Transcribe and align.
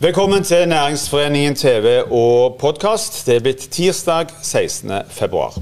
Velkommen 0.00 0.44
til 0.44 0.68
Næringsforeningen 0.68 1.54
TV 1.54 2.02
og 2.10 2.54
podkast. 2.60 3.16
Det 3.26 3.34
er 3.34 3.40
blitt 3.42 3.64
tirsdag 3.74 4.30
16. 4.46 4.92
februar. 5.10 5.56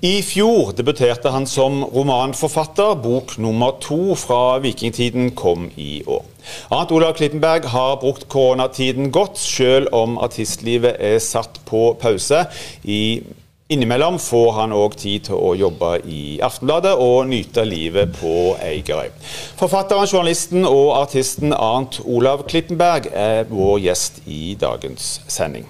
I 0.00 0.22
fjor 0.24 0.70
debuterte 0.72 1.28
han 1.28 1.44
som 1.46 1.82
romanforfatter. 1.84 2.94
Bok 3.02 3.34
nummer 3.36 3.76
to 3.84 4.14
fra 4.16 4.56
vikingtiden 4.64 5.34
kom 5.36 5.66
i 5.76 6.00
år. 6.06 6.24
Arnt 6.72 6.94
Olav 6.96 7.12
Klippenberg 7.20 7.68
har 7.68 8.00
brukt 8.00 8.24
koronatiden 8.32 9.12
godt, 9.12 9.36
selv 9.38 9.92
om 9.92 10.16
artistlivet 10.16 10.96
er 10.96 11.18
satt 11.20 11.60
på 11.68 11.90
pause. 12.00 12.46
I 12.88 13.20
Innimellom 13.68 14.14
får 14.16 14.52
han 14.56 14.72
òg 14.72 14.94
tid 14.96 15.26
til 15.26 15.36
å 15.36 15.50
jobbe 15.52 15.90
i 16.08 16.38
Aftenbladet 16.40 16.94
og 17.04 17.26
nyte 17.28 17.66
livet 17.68 18.14
på 18.16 18.54
Eigerøy. 18.64 19.10
Forfatteren, 19.58 20.08
journalisten 20.08 20.64
og 20.64 20.94
artisten 20.96 21.52
Arnt 21.52 21.98
Olav 22.08 22.46
Klittenberg 22.48 23.10
er 23.12 23.42
vår 23.50 23.82
gjest 23.84 24.22
i 24.24 24.54
dagens 24.56 25.18
sending. 25.28 25.68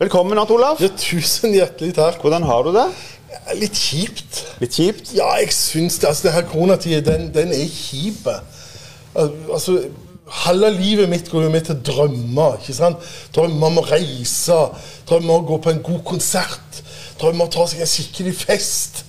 Velkommen, 0.00 0.40
Arnt 0.40 0.54
Olav. 0.56 0.80
Ja, 0.80 0.88
tusen 0.96 1.52
hjertelig 1.52 1.92
takk. 2.00 2.16
Hvordan 2.24 2.48
har 2.48 2.64
du 2.64 2.72
det? 2.78 2.86
Litt 3.60 3.76
kjipt. 3.76 4.40
Litt 4.64 4.80
kjipt? 4.80 5.12
Ja, 5.18 5.28
jeg 5.42 5.52
syns 5.52 6.00
det. 6.00 6.08
Altså, 6.14 6.30
denne 6.30 6.46
koronatida, 6.48 7.04
den, 7.12 7.28
den 7.36 7.52
er 7.52 7.68
kjip. 7.76 8.24
Altså 9.20 9.82
Halve 10.26 10.72
livet 10.74 11.06
mitt 11.06 11.28
går 11.30 11.44
jo 11.44 11.50
med 11.52 11.68
til 11.68 11.76
drømmer. 11.86 12.56
ikke 12.58 12.74
sant? 12.74 13.04
Drømmer 13.36 13.68
om 13.68 13.78
å 13.78 13.84
reise, 13.86 14.56
drømmer 15.06 15.36
om 15.36 15.44
å 15.44 15.48
gå 15.52 15.58
på 15.62 15.70
en 15.70 15.84
god 15.86 16.00
konsert, 16.08 16.65
drømmer 17.20 17.46
om 17.46 17.50
å 17.50 17.52
ta 17.52 17.66
seg 17.70 17.82
en 17.84 17.90
skikkelig 17.90 18.34
fest. 18.38 19.02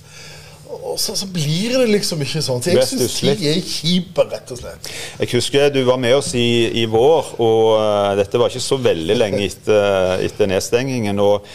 Og 0.68 0.98
så, 1.00 1.14
så 1.16 1.26
blir 1.32 1.74
det 1.78 1.88
liksom 1.90 2.20
ikke 2.24 2.42
sånn. 2.44 2.62
Så 2.64 2.72
jeg 2.74 2.86
syns 2.90 3.18
tid 3.18 3.42
er 3.48 3.58
kjipe, 3.64 4.24
rett 4.28 4.52
og 4.52 4.60
slett. 4.60 4.88
Jeg 5.20 5.32
husker 5.32 5.72
du 5.72 5.82
var 5.88 6.00
med 6.00 6.16
oss 6.18 6.32
i, 6.36 6.68
i 6.82 6.86
vår, 6.90 7.34
og 7.40 7.60
uh, 7.80 8.14
dette 8.18 8.40
var 8.40 8.52
ikke 8.52 8.64
så 8.64 8.80
veldig 8.80 9.16
lenge 9.16 9.44
etter, 9.48 10.24
etter 10.28 10.50
nedstengingen. 10.50 11.20
og 11.24 11.46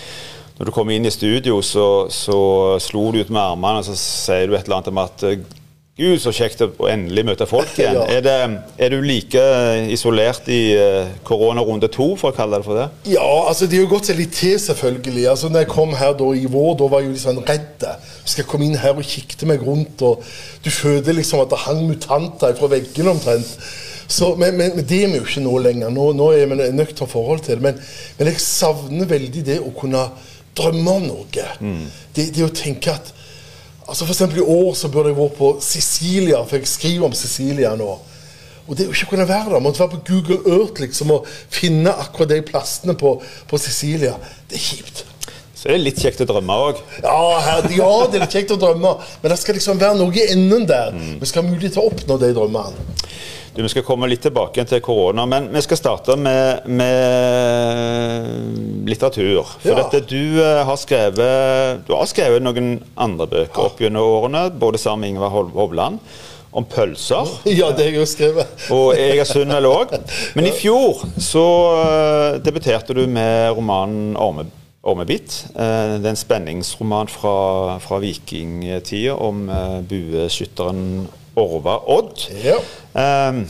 når 0.54 0.70
du 0.70 0.74
kom 0.76 0.90
inn 0.94 1.06
i 1.10 1.12
studio, 1.12 1.58
så, 1.66 2.08
så 2.14 2.38
slo 2.82 3.08
du 3.12 3.24
ut 3.24 3.32
med 3.34 3.42
armene 3.42 3.82
og 3.82 3.88
så 3.88 3.96
sier 3.98 4.48
du 4.48 4.54
et 4.54 4.68
eller 4.68 4.78
annet 4.80 4.92
om 4.92 5.00
at 5.02 5.24
Gud, 5.94 6.16
så 6.18 6.32
kjekt 6.34 6.58
å 6.66 6.88
endelig 6.90 7.22
møte 7.28 7.46
folk 7.46 7.76
igjen. 7.78 8.00
ja. 8.00 8.06
er, 8.10 8.24
det, 8.26 8.32
er, 8.82 8.90
du 8.90 9.04
like 9.06 9.42
isolert 9.94 10.48
i 10.50 10.74
uh, 10.74 11.12
koronarunde 11.28 11.86
to, 11.94 12.08
for 12.18 12.32
å 12.32 12.34
kalle 12.34 12.58
det 12.58 12.66
for 12.66 12.80
det? 12.80 12.88
Ja, 13.14 13.28
altså 13.46 13.68
det 13.70 13.78
har 13.78 13.86
jo 13.86 13.92
gått 13.92 14.10
seg 14.10 14.18
litt 14.18 14.34
til, 14.34 14.56
selvfølgelig. 14.58 15.28
Altså 15.30 15.52
når 15.54 15.68
jeg 15.68 15.72
kom 15.76 15.94
her 16.00 16.16
da 16.18 16.32
i 16.34 16.50
vår, 16.50 16.74
da 16.82 16.90
var 16.90 17.04
jeg 17.04 17.12
jo 17.12 17.14
litt 17.14 17.26
sånn 17.28 17.44
redd. 17.46 17.86
Skal 18.24 18.42
jeg 18.42 18.50
komme 18.50 18.66
inn 18.66 18.82
her 18.82 18.98
og 18.98 19.06
kikte 19.06 19.46
meg 19.54 19.62
rundt, 19.62 20.02
og 20.02 20.26
du 20.66 20.74
følte 20.74 21.14
liksom 21.14 21.46
at 21.46 21.54
det 21.54 21.62
hang 21.68 21.86
mutanter 21.86 22.58
fra 22.58 22.74
veggene 22.74 23.14
omtrent. 23.14 23.56
Så, 24.10 24.34
men, 24.34 24.58
men, 24.58 24.74
men, 24.80 24.90
det 24.90 25.04
er 25.04 25.14
vi 25.14 25.22
jo 25.22 25.30
ikke 25.30 25.46
nå 25.46 25.58
lenger. 25.62 25.94
Nå, 25.94 26.10
nå 26.18 26.34
er 26.34 26.50
vi 26.50 26.72
nøkterne 26.74 27.14
forhold 27.14 27.46
til 27.46 27.62
det. 27.62 27.70
Men, 27.70 27.78
men, 28.18 28.34
jeg 28.34 28.42
savner 28.42 29.14
veldig 29.14 29.46
det 29.46 29.62
å 29.62 29.70
kunne 29.78 30.08
drømme 30.58 31.02
om 31.04 31.12
noe. 31.12 31.52
Mm. 31.62 31.84
Det, 32.18 32.32
det 32.34 32.50
å 32.50 32.56
tenke 32.58 32.98
at 32.98 33.20
Altså 33.88 34.08
eksempel 34.08 34.40
I 34.40 34.48
år 34.48 34.74
så 34.80 34.90
burde 34.92 35.12
jeg 35.12 35.20
vært 35.20 35.38
på 35.38 35.54
Sicilia, 35.64 36.42
for 36.48 36.60
jeg 36.60 36.72
skriver 36.72 37.08
om 37.10 37.16
Sicilia 37.18 37.74
nå. 37.80 37.92
Og 38.64 38.78
det 38.78 38.86
er 38.86 38.92
jo 38.92 38.96
ikke 38.96 39.10
kunne 39.12 39.28
være 39.28 39.52
der, 39.52 39.64
måtte 39.64 39.82
være 39.84 39.98
på 39.98 40.04
Google 40.08 40.40
Earth 40.56 40.80
liksom, 40.80 41.12
og 41.12 41.26
finne 41.52 41.92
akkurat 41.92 42.32
de 42.32 42.44
plassene 42.48 42.96
på, 42.96 43.18
på 43.50 43.60
Sicilia, 43.60 44.14
det 44.48 44.60
er 44.60 44.64
kjipt. 44.70 45.04
Så 45.64 45.70
er 45.70 45.78
det 45.78 45.84
litt 45.86 46.00
kjekt 46.04 46.20
å 46.24 46.28
drømme 46.28 46.56
òg? 46.60 46.80
Ja, 47.04 47.20
ja, 47.72 47.92
det 48.12 48.18
er 48.18 48.24
litt 48.26 48.34
kjekt 48.36 48.52
å 48.52 48.60
drømme. 48.60 48.98
Men 49.22 49.32
det 49.32 49.38
skal 49.40 49.56
liksom 49.56 49.78
være 49.80 49.96
noe 49.96 50.12
i 50.12 50.26
enden 50.34 50.66
der. 50.68 50.92
Mm. 50.92 51.14
Vi 51.22 51.30
skal 51.30 51.40
ha 51.40 51.48
mulighet 51.48 51.78
til 51.78 51.84
å 51.86 51.92
oppnå 51.92 52.18
de 52.20 52.32
drømmene. 52.36 52.90
Du, 53.56 53.62
vi 53.62 53.70
skal 53.70 53.84
komme 53.86 54.08
litt 54.10 54.24
tilbake 54.26 54.64
til 54.66 54.80
korona, 54.82 55.28
men 55.30 55.46
vi 55.54 55.62
skal 55.62 55.78
starte 55.78 56.16
med, 56.18 56.64
med 56.66 58.34
litteratur. 58.90 59.46
For 59.62 59.70
ja. 59.70 59.84
dette, 59.84 60.00
du, 60.10 60.40
uh, 60.42 60.64
har 60.66 60.78
skrevet, 60.82 61.84
du 61.86 61.94
har 61.94 62.10
skrevet 62.10 62.42
noen 62.42 62.80
andre 62.98 63.28
bøker 63.30 63.62
ja. 63.62 63.68
opp 63.68 63.78
gjennom 63.84 64.10
årene, 64.16 64.48
både 64.58 64.82
sammen 64.82 65.06
med 65.06 65.10
Ingvar 65.14 65.30
Hovland. 65.54 66.02
Om 66.54 66.66
pølser. 66.70 67.30
Ja, 67.60 67.70
det 67.74 67.82
har 67.86 67.92
jeg 67.92 68.02
jo 68.02 68.10
skrevet. 68.10 68.48
og 68.74 68.98
Egersund 68.98 69.54
vel 69.54 69.66
òg. 69.70 69.94
Men 70.38 70.50
i 70.50 70.54
fjor 70.58 71.06
så 71.22 71.48
uh, 71.78 72.42
debuterte 72.42 72.94
du 72.98 73.06
med 73.06 73.54
romanen 73.54 74.18
Orme, 74.18 74.50
'Ormebitt'. 74.82 75.46
Uh, 75.54 76.02
det 76.02 76.06
er 76.10 76.14
en 76.16 76.26
spenningsroman 76.26 77.10
fra, 77.10 77.78
fra 77.86 78.02
vikingtida 78.02 79.14
om 79.14 79.46
bueskytteren 79.90 81.06
Orva 81.38 81.78
Odd. 81.90 82.28
Ja. 82.44 82.58
Um, 82.94 83.46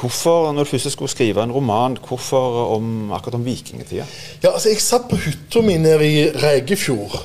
hvorfor, 0.00 0.52
når 0.52 0.64
du 0.64 0.70
først 0.70 0.92
skulle 0.94 1.12
skrive 1.12 1.42
en 1.42 1.52
roman, 1.52 1.98
hvorfor 2.08 2.74
om, 2.76 3.12
akkurat 3.12 3.34
om 3.34 3.44
vikingtida? 3.44 4.06
Ja, 4.42 4.52
altså, 4.52 4.70
jeg 4.70 4.80
satt 4.80 5.08
på 5.10 5.18
hytta 5.20 5.62
mi 5.64 5.76
nede 5.80 6.06
i 6.06 6.28
Regefjord 6.32 7.18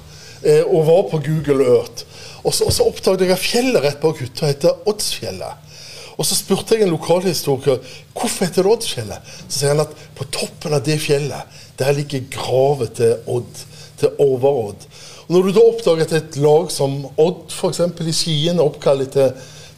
eh, 0.43 0.63
og 0.65 0.87
var 0.87 1.03
på 1.11 1.21
Google 1.27 1.67
Earth. 1.77 2.07
Og 2.43 2.53
så, 2.53 2.65
og 2.67 2.73
så 2.75 2.87
oppdaget 2.89 3.27
jeg 3.27 3.37
at 3.37 3.43
fjellet 3.43 3.85
rett 3.85 4.01
bak 4.01 4.19
hytta 4.19 4.49
heter 4.49 4.89
Oddsfjellet. 4.89 5.69
Og 6.17 6.27
så 6.27 6.35
spurte 6.37 6.75
jeg 6.75 6.85
en 6.85 6.93
lokalhistoriker 6.93 7.79
hvorfor 8.13 8.45
heter 8.45 8.65
det 8.65 8.73
Oddsfjellet. 8.73 9.31
Så 9.47 9.61
sier 9.61 9.73
han 9.73 9.85
at 9.85 9.95
på 10.17 10.27
toppen 10.33 10.75
av 10.75 10.83
det 10.85 10.99
fjellet 11.01 11.61
der 11.79 11.95
ligger 11.95 12.27
gravet 12.33 12.97
til 12.99 13.15
Odd, 13.31 13.63
til 13.97 14.21
Overodd. 14.21 14.85
Og 15.23 15.31
Når 15.33 15.47
du 15.47 15.55
da 15.55 15.63
oppdager 15.65 16.05
at 16.05 16.15
et 16.19 16.37
lag 16.43 16.69
som 16.71 16.99
Odd 17.17 17.53
f.eks. 17.53 17.79
i 17.79 18.13
Skien 18.13 18.59
er 18.59 18.65
oppkalt 18.67 19.13
til 19.15 19.31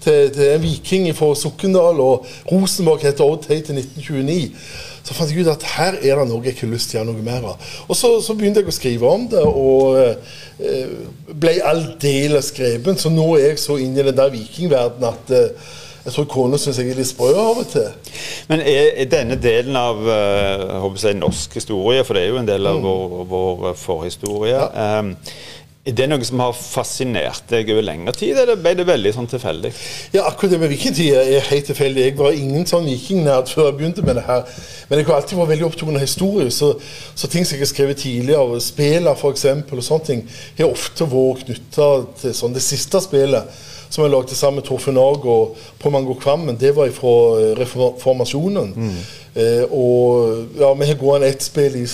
til, 0.05 0.33
til 0.35 0.51
en 0.53 0.63
viking 0.63 1.07
fra 1.17 1.31
Sokndal, 1.37 2.01
og 2.01 2.27
Rosenborg 2.51 3.05
heter 3.05 3.25
Odd 3.25 3.47
Tate 3.47 3.73
i 3.73 3.79
1929. 3.81 4.51
Så 5.05 5.13
fant 5.13 5.29
jeg 5.29 5.45
ut 5.45 5.51
at 5.51 5.63
her 5.75 5.99
er 5.99 6.17
det 6.17 6.27
noe 6.31 6.41
jeg 6.41 6.55
ikke 6.55 6.65
har 6.65 6.73
lyst 6.73 6.89
til 6.89 6.97
å 6.97 7.03
gjøre 7.03 7.11
noe 7.11 7.25
mer 7.25 7.49
av. 7.51 7.71
Og 7.85 7.97
så, 7.97 8.09
så, 8.25 8.33
begynte 8.37 8.63
jeg 8.63 8.71
å 8.71 8.73
skrive 8.73 9.09
om 9.09 9.27
det, 9.29 9.41
og 9.45 9.99
eh, 10.01 10.93
ble 11.29 11.57
aldeles 11.61 12.49
skreven. 12.49 12.97
Så 12.97 13.13
nå 13.13 13.27
er 13.37 13.51
jeg 13.51 13.61
så 13.61 13.77
inne 13.81 14.01
i 14.01 14.07
den 14.09 14.17
der 14.17 14.33
vikingverdenen 14.33 15.11
at 15.11 15.35
eh, 15.35 15.73
jeg 16.05 16.13
tror 16.13 16.25
kona 16.29 16.57
syns 16.61 16.77
jeg 16.77 16.91
er 16.93 16.97
litt 16.99 17.09
sprø 17.09 17.31
av 17.33 17.61
og 17.63 17.69
til. 17.69 17.87
Men 18.49 18.61
er, 18.61 18.99
denne 19.09 19.37
delen 19.41 19.77
av 19.77 20.03
jeg 20.05 20.81
håper 20.83 21.05
jeg, 21.07 21.17
norsk 21.17 21.57
historie, 21.57 22.03
for 22.05 22.17
det 22.17 22.25
er 22.25 22.33
jo 22.33 22.41
en 22.41 22.49
del 22.49 22.69
av 22.69 22.77
mm. 22.77 22.85
vår, 22.85 23.15
vår 23.31 23.79
forhistorie 23.81 24.53
ja. 24.53 24.99
Er 25.85 25.93
det 25.93 26.05
noe 26.09 26.25
som 26.25 26.41
har 26.41 26.53
fascinert 26.57 27.43
deg 27.51 27.67
over 27.69 27.85
lengre 27.85 28.13
tid, 28.17 28.39
eller 28.41 28.57
ble 28.57 28.71
det 28.79 28.87
veldig 28.89 29.11
sånn 29.13 29.27
tilfeldig? 29.29 29.69
Ja, 30.15 30.23
akkurat 30.25 30.55
det 30.55 30.59
med 30.63 30.71
vikingtida 30.73 31.21
er 31.21 31.45
helt 31.51 31.69
tilfeldig. 31.69 32.07
Jeg 32.07 32.15
var 32.17 32.33
ingen 32.33 32.65
sånn 32.65 32.87
vikingnerd 32.89 33.51
før 33.53 33.69
jeg 33.69 33.77
begynte 33.77 34.05
med 34.05 34.17
det 34.17 34.23
her. 34.25 34.49
Men 34.89 35.01
jeg 35.01 35.07
har 35.11 35.19
alltid 35.19 35.37
vært 35.37 35.51
veldig 35.53 35.67
opptatt 35.67 35.91
av 35.93 36.01
historie, 36.01 36.49
så, 36.49 36.71
så, 37.13 37.29
ting 37.29 37.45
som 37.45 37.59
jeg 37.59 37.67
har 37.67 37.69
skrevet 37.69 38.01
tidligere, 38.01 38.57
spiller 38.65 39.13
f.eks., 39.13 39.45
og 39.61 39.85
sånne 39.85 40.09
ting, 40.09 40.25
har 40.57 40.73
ofte 40.73 41.05
vært 41.11 41.45
knytta 41.51 41.89
til 42.23 42.35
sånn 42.41 42.57
det 42.57 42.65
siste 42.65 43.03
spillet 43.05 43.61
som 43.95 44.03
jeg 44.03 44.11
lagde 44.11 44.35
sammen 44.35 44.59
med 44.59 44.67
Torfinn 44.67 44.97
Aag 44.99 45.23
og 45.31 45.59
på 45.79 45.91
Mango 45.93 46.17
Kvammen, 46.19 46.57
det 46.59 46.73
var 46.75 46.89
fra 46.91 47.13
eh, 47.39 47.53
reformasjonen. 47.61 48.73
Mm. 48.75 48.97
Eh, 49.35 49.63
og 49.71 50.59
ja, 50.59 50.73
vi 50.75 50.89
har 50.89 50.99
gående 50.99 51.29
ett 51.31 51.45
spill 51.45 51.77
i, 51.79 51.85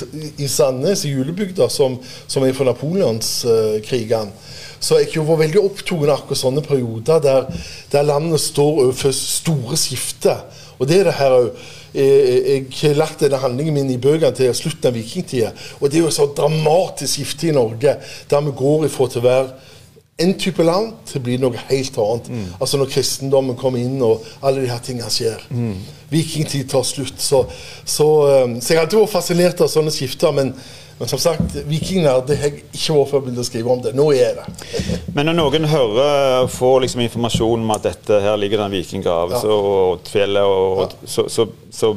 i 0.42 0.48
Sandnes, 0.50 1.06
i 1.06 1.14
julebygda, 1.14 1.70
som, 1.70 2.00
som 2.28 2.46
er 2.46 2.58
fra 2.58 2.66
napoleonskrigene. 2.72 4.34
Eh, 4.34 4.58
så 4.82 4.98
jeg 4.98 5.12
har 5.14 5.28
vært 5.28 5.44
veldig 5.44 5.62
opptatt 5.62 6.08
av 6.08 6.16
akkurat 6.16 6.42
sånne 6.42 6.66
perioder 6.66 7.22
der, 7.22 7.46
der, 7.94 8.08
landet 8.08 8.42
står 8.42 8.88
overfor 8.88 9.14
store 9.14 9.78
skifter. 9.78 10.42
Og 10.82 10.90
det 10.90 11.04
er 11.04 11.12
det 11.12 11.20
her 11.20 11.38
òg. 11.38 11.52
Jeg, 11.92 12.70
har 12.80 12.96
lagt 12.96 13.20
denne 13.22 13.38
handlingen 13.38 13.76
min 13.76 13.90
i 13.92 14.00
bøkene 14.02 14.32
til 14.34 14.54
slutten 14.56 14.90
av 14.90 14.96
vikingtida. 14.96 15.52
Og 15.78 15.92
det 15.92 16.00
er 16.00 16.06
jo 16.06 16.10
et 16.10 16.16
så 16.16 16.26
dramatisk 16.34 17.14
skifte 17.14 17.52
i 17.52 17.54
Norge, 17.54 17.98
der 18.32 18.46
vi 18.48 18.54
går 18.58 18.88
ifra 18.88 19.10
til 19.12 19.22
å 19.22 19.28
være 19.28 19.70
en 20.18 20.34
type 20.38 20.64
land 20.66 20.92
til 21.10 21.22
å 21.22 21.24
bli 21.26 21.38
noe 21.42 21.64
helt 21.70 21.98
annet. 22.04 22.30
Mm. 22.30 22.52
Altså 22.60 22.80
Når 22.82 22.92
kristendommen 22.92 23.58
kommer 23.60 23.82
inn 23.82 23.98
og 24.06 24.26
alle 24.42 24.64
de 24.64 24.70
her 24.70 24.84
tingene 24.84 25.10
skjer. 25.12 25.42
Mm. 25.50 25.80
Vikingtid 26.12 26.70
tar 26.70 26.86
slutt. 26.86 27.18
Så, 27.22 27.46
så, 27.86 28.08
um, 28.44 28.60
så, 28.60 28.74
jeg 28.74 28.80
har 28.80 28.86
alltid 28.86 29.02
vært 29.02 29.16
fascinert 29.16 29.64
av 29.64 29.72
sånne 29.72 29.94
skifter. 29.96 30.36
Men, 30.36 30.54
men 31.00 31.10
som 31.10 31.22
sagt, 31.22 31.58
vikingene 31.66 32.14
det 32.28 32.38
har 32.38 32.52
jeg 32.52 32.62
ikke 32.68 33.00
vært 33.00 33.14
forberedt 33.16 33.40
jeg 33.40 33.46
å 33.46 33.50
skrive 33.50 33.74
om 33.74 33.84
det. 33.88 33.96
Nå 33.98 34.08
er 34.14 34.42
det. 34.42 34.48
men 35.16 35.32
når 35.32 35.40
noen 35.40 35.70
hører, 35.72 36.50
får 36.54 36.80
liksom 36.86 37.06
informasjon 37.08 37.66
om 37.66 37.78
at 37.78 37.90
dette 37.90 38.22
her 38.22 38.40
ligger 38.42 38.62
det 38.62 38.70
en 38.70 38.78
vikinggrav 38.78 39.38
ja. 39.38 39.44
og 39.48 40.12
fjellet, 40.12 40.44
og, 40.46 40.84
ja. 40.86 41.14
så, 41.16 41.30
så, 41.32 41.50
så 41.74 41.96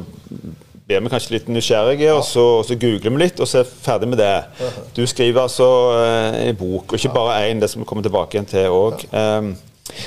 blir 0.85 1.01
vi 1.01 1.09
kanskje 1.09 1.33
litt 1.33 1.47
nysgjerrige, 1.49 2.09
ja. 2.11 2.15
og, 2.19 2.25
så, 2.27 2.43
og, 2.59 2.65
så, 2.67 2.77
googler 2.77 3.13
vi 3.13 3.23
litt, 3.23 3.39
og 3.41 3.49
så 3.49 3.63
er 3.63 3.69
vi 3.69 3.85
ferdig 3.87 4.09
med 4.11 4.21
det. 4.21 4.33
Du 4.97 5.05
skriver 5.09 5.47
altså 5.47 5.69
eh, 5.97 6.41
en 6.49 6.59
bok, 6.59 6.91
og 6.91 6.99
ikke 6.99 7.15
bare 7.15 7.39
én, 7.49 7.61
det 7.61 7.71
som 7.71 7.81
vi 7.81 7.89
kommer 7.89 8.05
tilbake 8.05 8.37
igjen 8.37 8.51
til 8.53 8.75
òg. 8.75 9.07
Um, 9.13 9.55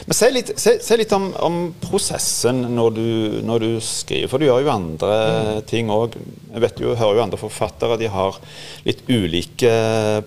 Men 0.07 0.17
Si 0.19 0.29
litt, 0.35 0.49
se, 0.59 0.73
se 0.83 0.97
litt 0.99 1.13
om, 1.15 1.29
om, 1.47 1.59
prosessen 1.79 2.65
når 2.75 2.95
du, 2.97 3.05
når 3.47 3.63
du, 3.63 3.69
skriver, 3.85 4.31
for 4.31 4.43
du 4.43 4.49
gjør 4.49 4.65
jo 4.65 4.73
andre 4.73 5.19
mm. 5.19 5.61
ting 5.71 5.93
òg. 5.95 6.17
Jeg 6.51 6.65
vet 6.65 6.83
jo, 6.83 6.97
hører 6.99 7.21
jo 7.21 7.23
andre 7.23 7.39
forfattere 7.39 7.99
de 8.01 8.09
har 8.11 8.41
litt 8.89 9.05
ulike 9.07 9.71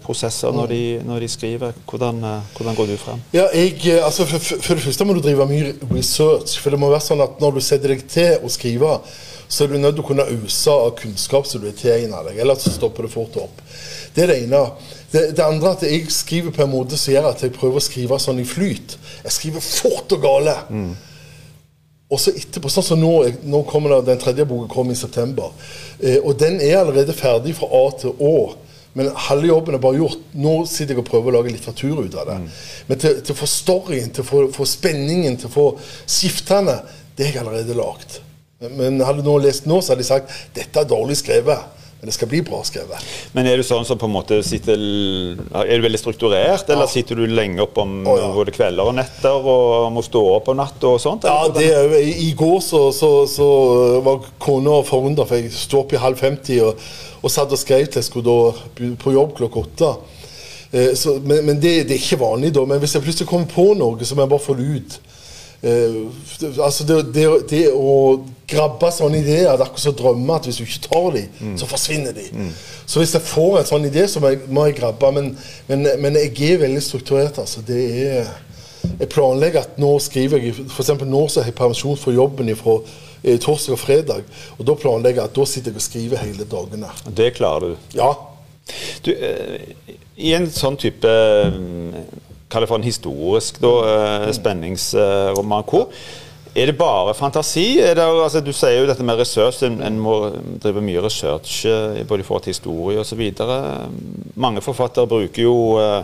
prosesser 0.05 0.55
når, 0.55 0.71
de, 0.71 0.83
når 1.07 1.25
de 1.25 1.29
skriver. 1.35 1.75
Hvordan, 1.83 2.23
hvordan, 2.55 2.79
går 2.79 2.93
du 2.93 2.95
frem? 3.01 3.25
Ja, 3.35 3.49
jeg, 3.51 3.99
altså 3.99 4.27
for, 4.29 4.39
for, 4.39 4.79
det 4.79 4.85
første 4.87 5.07
må 5.07 5.17
du 5.17 5.21
drive 5.25 5.49
mye 5.51 5.75
research. 5.91 6.55
For 6.63 6.71
det 6.71 6.79
må 6.79 6.91
være 6.93 7.09
sånn 7.11 7.27
at 7.27 7.43
når 7.43 7.59
du 7.59 7.61
setter 7.65 7.95
deg 7.95 8.07
til 8.07 8.39
å 8.39 8.51
skrive, 8.51 8.95
så 9.51 9.65
er 9.65 9.67
du 9.73 9.81
nødt 9.81 9.97
til 9.97 10.05
å 10.05 10.07
kunne 10.07 10.29
øse 10.31 10.71
av 10.71 10.93
kunnskap 10.95 11.47
som 11.47 11.59
du 11.59 11.67
er 11.67 11.75
tilegna 11.75 12.21
deg. 12.23 12.37
Ellers 12.39 12.63
stopper 12.71 13.03
det 13.03 13.11
fort 13.11 13.35
opp. 13.41 13.57
Det 14.15 14.23
er 14.23 14.31
det 14.31 14.37
ene. 14.45 14.61
Det, 15.11 15.23
det, 15.35 15.43
andre 15.43 15.73
at 15.75 15.83
jeg 15.83 16.05
skriver 16.15 16.55
på 16.55 16.63
en 16.63 16.71
måte 16.71 16.99
som 16.99 17.11
gjør 17.11 17.27
at 17.33 17.43
jeg 17.43 17.51
prøver 17.57 17.81
å 17.81 17.83
skrive 17.83 18.19
sånn 18.23 18.39
i 18.39 18.47
flyt. 18.47 18.95
Jeg 19.25 19.35
skriver 19.35 19.65
fort 19.65 20.15
og 20.15 20.23
gale. 20.23 20.55
Mm. 20.71 20.93
Og 22.11 22.23
så 22.23 22.31
etterpå, 22.31 22.71
sånn 22.71 22.87
som 22.93 23.03
nå, 23.03 23.11
nå 23.51 23.61
kommer 23.67 23.97
det, 23.97 24.13
Den 24.13 24.23
tredje 24.23 24.47
boka 24.47 24.71
kommer 24.71 24.95
i 24.95 24.99
september. 25.03 25.51
Eh, 25.99 26.19
og 26.23 26.39
den 26.39 26.59
er 26.63 26.79
allerede 26.79 27.15
ferdig 27.15 27.57
fra 27.59 27.67
A 27.75 27.83
til 27.99 28.15
Å. 28.15 28.33
Men 28.95 29.11
halve 29.27 29.51
jobben 29.51 29.75
er 29.75 29.83
bare 29.83 29.99
gjort. 29.99 30.25
Nå 30.31 30.57
sitter 30.63 30.95
jeg 30.95 31.03
og 31.03 31.11
prøver 31.11 31.31
å 31.31 31.41
lage 31.41 31.51
litteratur 31.51 32.05
ut 32.05 32.15
av 32.15 32.31
det. 32.31 32.39
Mm. 32.39 32.49
Men 32.87 33.03
til, 33.03 33.19
til, 33.19 33.35
å 33.35 33.43
få 33.43 33.51
storyen, 33.59 34.15
til 34.15 34.23
å 34.23 34.31
få, 34.31 34.47
få, 34.55 34.73
spenningen, 34.79 35.39
til 35.43 35.51
å 35.51 35.55
få 35.59 35.69
skiftene, 36.07 36.81
det 37.19 37.27
har 37.27 37.41
jeg 37.41 37.45
allerede 37.45 37.79
lagd. 37.83 38.21
Men 38.69 39.01
hadde 39.01 39.25
noen 39.25 39.45
lest 39.45 39.65
nå, 39.69 39.81
så 39.81 39.93
hadde 39.93 40.03
de 40.03 40.09
sagt 40.11 40.33
dette 40.55 40.83
er 40.83 40.89
dårlig 40.89 41.17
skrevet. 41.21 41.77
Men 42.01 42.09
det 42.09 42.15
skal 42.15 42.29
bli 42.31 42.39
bra 42.41 42.63
skrevet. 42.65 43.09
Men 43.37 43.45
er 43.45 43.59
du 43.61 43.63
sånn 43.65 43.85
som 43.85 43.97
på 44.01 44.07
en 44.09 44.13
måte 44.15 44.39
sitter 44.41 44.73
Er 44.73 45.75
du 45.77 45.83
veldig 45.85 45.99
strukturert, 46.01 46.65
eller 46.65 46.87
ja. 46.87 46.89
sitter 46.89 47.19
du 47.19 47.27
lenge 47.29 47.61
opp 47.61 47.77
om 47.77 47.99
oh, 48.09 48.15
ja. 48.17 48.29
både 48.33 48.53
kvelder 48.55 48.89
og 48.89 48.95
netter 48.97 49.49
og 49.53 49.91
må 49.93 50.01
stå 50.05 50.23
opp 50.31 50.49
om 50.49 50.57
natt 50.57 50.81
og 50.89 50.97
sånt? 51.03 51.27
Ja, 51.29 51.45
det, 51.53 51.67
er, 51.69 51.93
I 52.01 52.31
går 52.37 52.57
så, 52.65 52.87
så, 52.95 53.11
så 53.29 53.49
var 54.01 54.25
kona 54.41 54.79
forundra, 54.87 55.27
for 55.29 55.37
jeg 55.37 55.53
sto 55.53 55.83
opp 55.83 55.93
i 55.93 56.01
halv 56.01 56.17
50 56.17 56.63
og, 56.65 56.81
og 57.21 57.33
satt 57.33 57.53
og 57.53 57.61
skrev 57.61 57.85
til 57.85 58.01
jeg 58.01 58.09
skulle 58.09 58.25
da 58.25 58.89
på 58.97 59.13
jobb 59.13 59.37
klokka 59.37 59.61
åtte. 59.61 59.93
Eh, 60.71 60.95
så, 60.97 61.19
men, 61.21 61.45
men 61.45 61.61
det, 61.61 61.83
det, 61.85 61.99
er 61.99 62.01
ikke 62.01 62.23
vanlig 62.23 62.53
da. 62.57 62.65
Men 62.65 62.81
hvis 62.81 62.97
jeg 62.97 63.05
plutselig 63.05 63.29
kommer 63.29 63.51
på 63.51 63.71
noe, 63.77 64.01
så 64.01 64.17
må 64.17 64.25
jeg 64.25 64.33
bare 64.33 64.45
få 64.49 64.57
det 64.57 64.69
ut. 64.73 64.99
Uh, 65.61 66.09
altså 66.57 66.85
det, 66.89 66.95
det, 67.13 67.25
det, 67.51 67.65
å 67.69 68.23
grabbe 68.49 68.87
sånne 68.89 69.19
ideer 69.21 69.51
Det 69.51 69.59
er 69.59 69.67
akkurat 69.67 69.83
som 69.83 69.97
drømmer, 69.99 70.39
at 70.39 70.47
hvis 70.49 70.57
du 70.57 70.63
ikke 70.65 70.87
tar 70.87 71.09
dem, 71.13 71.27
mm. 71.37 71.57
så 71.61 71.67
forsvinner 71.69 72.15
de. 72.17 72.23
Mm. 72.33 72.47
Så 72.85 73.01
hvis 73.01 73.13
jeg 73.13 73.27
får 73.29 73.59
en 73.59 73.67
sånn 73.69 73.85
idé, 73.87 74.07
så 74.09 74.23
må 74.23 74.31
jeg, 74.33 74.41
må 74.49 74.65
jeg 74.67 74.79
grabbe. 74.79 75.11
Men, 75.15 75.29
men, 75.69 75.85
men, 76.01 76.17
jeg 76.17 76.55
er 76.55 76.63
veldig 76.63 76.81
strukturert. 76.83 77.37
altså 77.39 77.61
det 77.67 77.83
er 78.07 78.31
Jeg 78.81 79.09
planlegger 79.13 79.61
at 79.61 79.77
nå 79.79 79.91
skriver 80.01 80.41
jeg 80.41 80.55
F.eks. 80.65 80.89
nå 81.05 81.21
så 81.29 81.43
har 81.43 81.51
jeg 81.51 81.57
permisjon 81.59 81.99
fra 82.01 82.15
jobben 82.15 82.49
fra 82.57 82.79
eh, 83.21 83.37
torsdag 83.37 83.77
og 83.77 83.79
fredag. 83.79 84.25
Og 84.57 84.65
da 84.65 84.75
planlegger 84.75 85.21
jeg 85.21 85.29
at 85.29 85.37
da 85.37 85.45
sitter 85.45 85.71
jeg 85.71 85.83
og 85.83 85.85
skriver 85.85 86.25
hele 86.25 86.49
dagene. 86.49 86.89
Det 87.21 87.31
klarer 87.37 87.75
du? 87.75 87.95
Ja. 88.01 88.11
Du, 89.05 89.13
eh, 89.13 89.95
I 90.17 90.33
en 90.37 90.49
sånn 90.53 90.77
type 90.81 91.13
kall 92.51 92.65
det 92.65 92.71
for 92.71 92.81
en 92.81 92.87
historisk 92.87 93.61
da, 93.63 93.71
eh, 93.93 94.27
spenningsroman. 94.35 95.63
Hvor 95.71 95.89
er 96.55 96.67
det 96.67 96.77
bare 96.77 97.13
fantasi? 97.15 97.79
Det, 97.79 97.97
altså, 97.97 98.41
du 98.43 98.51
sier 98.51 98.81
jo 98.81 98.87
dette 98.89 99.05
med 99.07 99.19
research. 99.19 99.61
En, 99.63 99.79
en 99.87 99.99
må 100.03 100.17
drive 100.59 100.83
mye 100.83 101.03
research 101.03 101.65
eh, 101.65 102.01
både 102.07 102.25
i 102.25 102.27
forhold 102.27 102.43
til 102.43 102.55
historie 102.55 102.99
osv. 102.99 103.21
Mange 104.35 104.61
forfattere 104.61 105.07
bruker 105.07 105.45
jo 105.45 105.55
uh, 105.79 106.03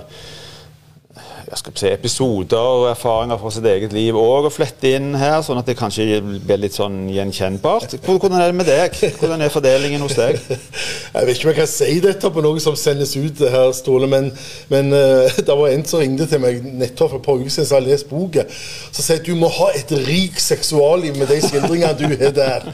si, 1.48 1.88
episoder 1.88 2.58
og 2.60 2.90
erfaringer 2.90 3.38
fra 3.40 3.52
sitt 3.56 3.66
eget 3.70 3.94
liv 3.96 4.16
òg 4.20 4.50
å 4.50 4.52
flette 4.52 4.90
inn 4.98 5.14
her, 5.16 5.40
sånn 5.46 5.62
at 5.62 5.70
det 5.70 5.78
kanskje 5.80 6.20
blir 6.22 6.60
litt 6.60 6.76
sånn 6.76 7.06
gjenkjennbart. 7.14 7.96
Hvordan 8.04 8.36
er 8.36 8.52
det 8.52 8.58
med 8.58 8.68
deg? 8.68 8.98
Hvordan 9.20 9.44
er 9.46 9.54
fordelingen 9.54 10.04
hos 10.04 10.18
deg? 10.18 10.42
Jeg 11.18 11.30
vet 11.30 11.38
ikke 11.38 11.48
om 11.48 11.52
jeg 11.54 11.58
kan 11.58 11.70
si 11.72 11.94
dette 12.04 12.30
på 12.34 12.44
noe 12.44 12.60
som 12.62 12.76
sendes 12.78 13.16
ut 13.18 13.40
her, 13.42 13.72
Ståle, 13.74 14.10
men, 14.12 14.28
men 14.70 14.92
uh, 14.94 15.38
det 15.38 15.56
var 15.56 15.72
en 15.72 15.86
som 15.88 16.02
ringte 16.04 16.28
til 16.30 16.42
meg 16.44 16.60
nettopp 16.68 17.14
for 17.14 17.22
et 17.22 17.26
par 17.26 17.40
uker 17.40 17.54
siden 17.54 17.70
som 17.70 17.78
har 17.80 17.88
lest 17.88 18.10
boka. 18.12 18.44
som 18.92 19.02
sier 19.02 19.22
at 19.22 19.26
du 19.26 19.34
må 19.40 19.50
ha 19.56 19.72
et 19.78 19.94
rikt 20.06 20.44
seksualliv 20.44 21.18
med 21.18 21.32
de 21.32 21.40
skildringene 21.42 21.96
du 21.98 22.06
har 22.12 22.36
der. 22.36 22.70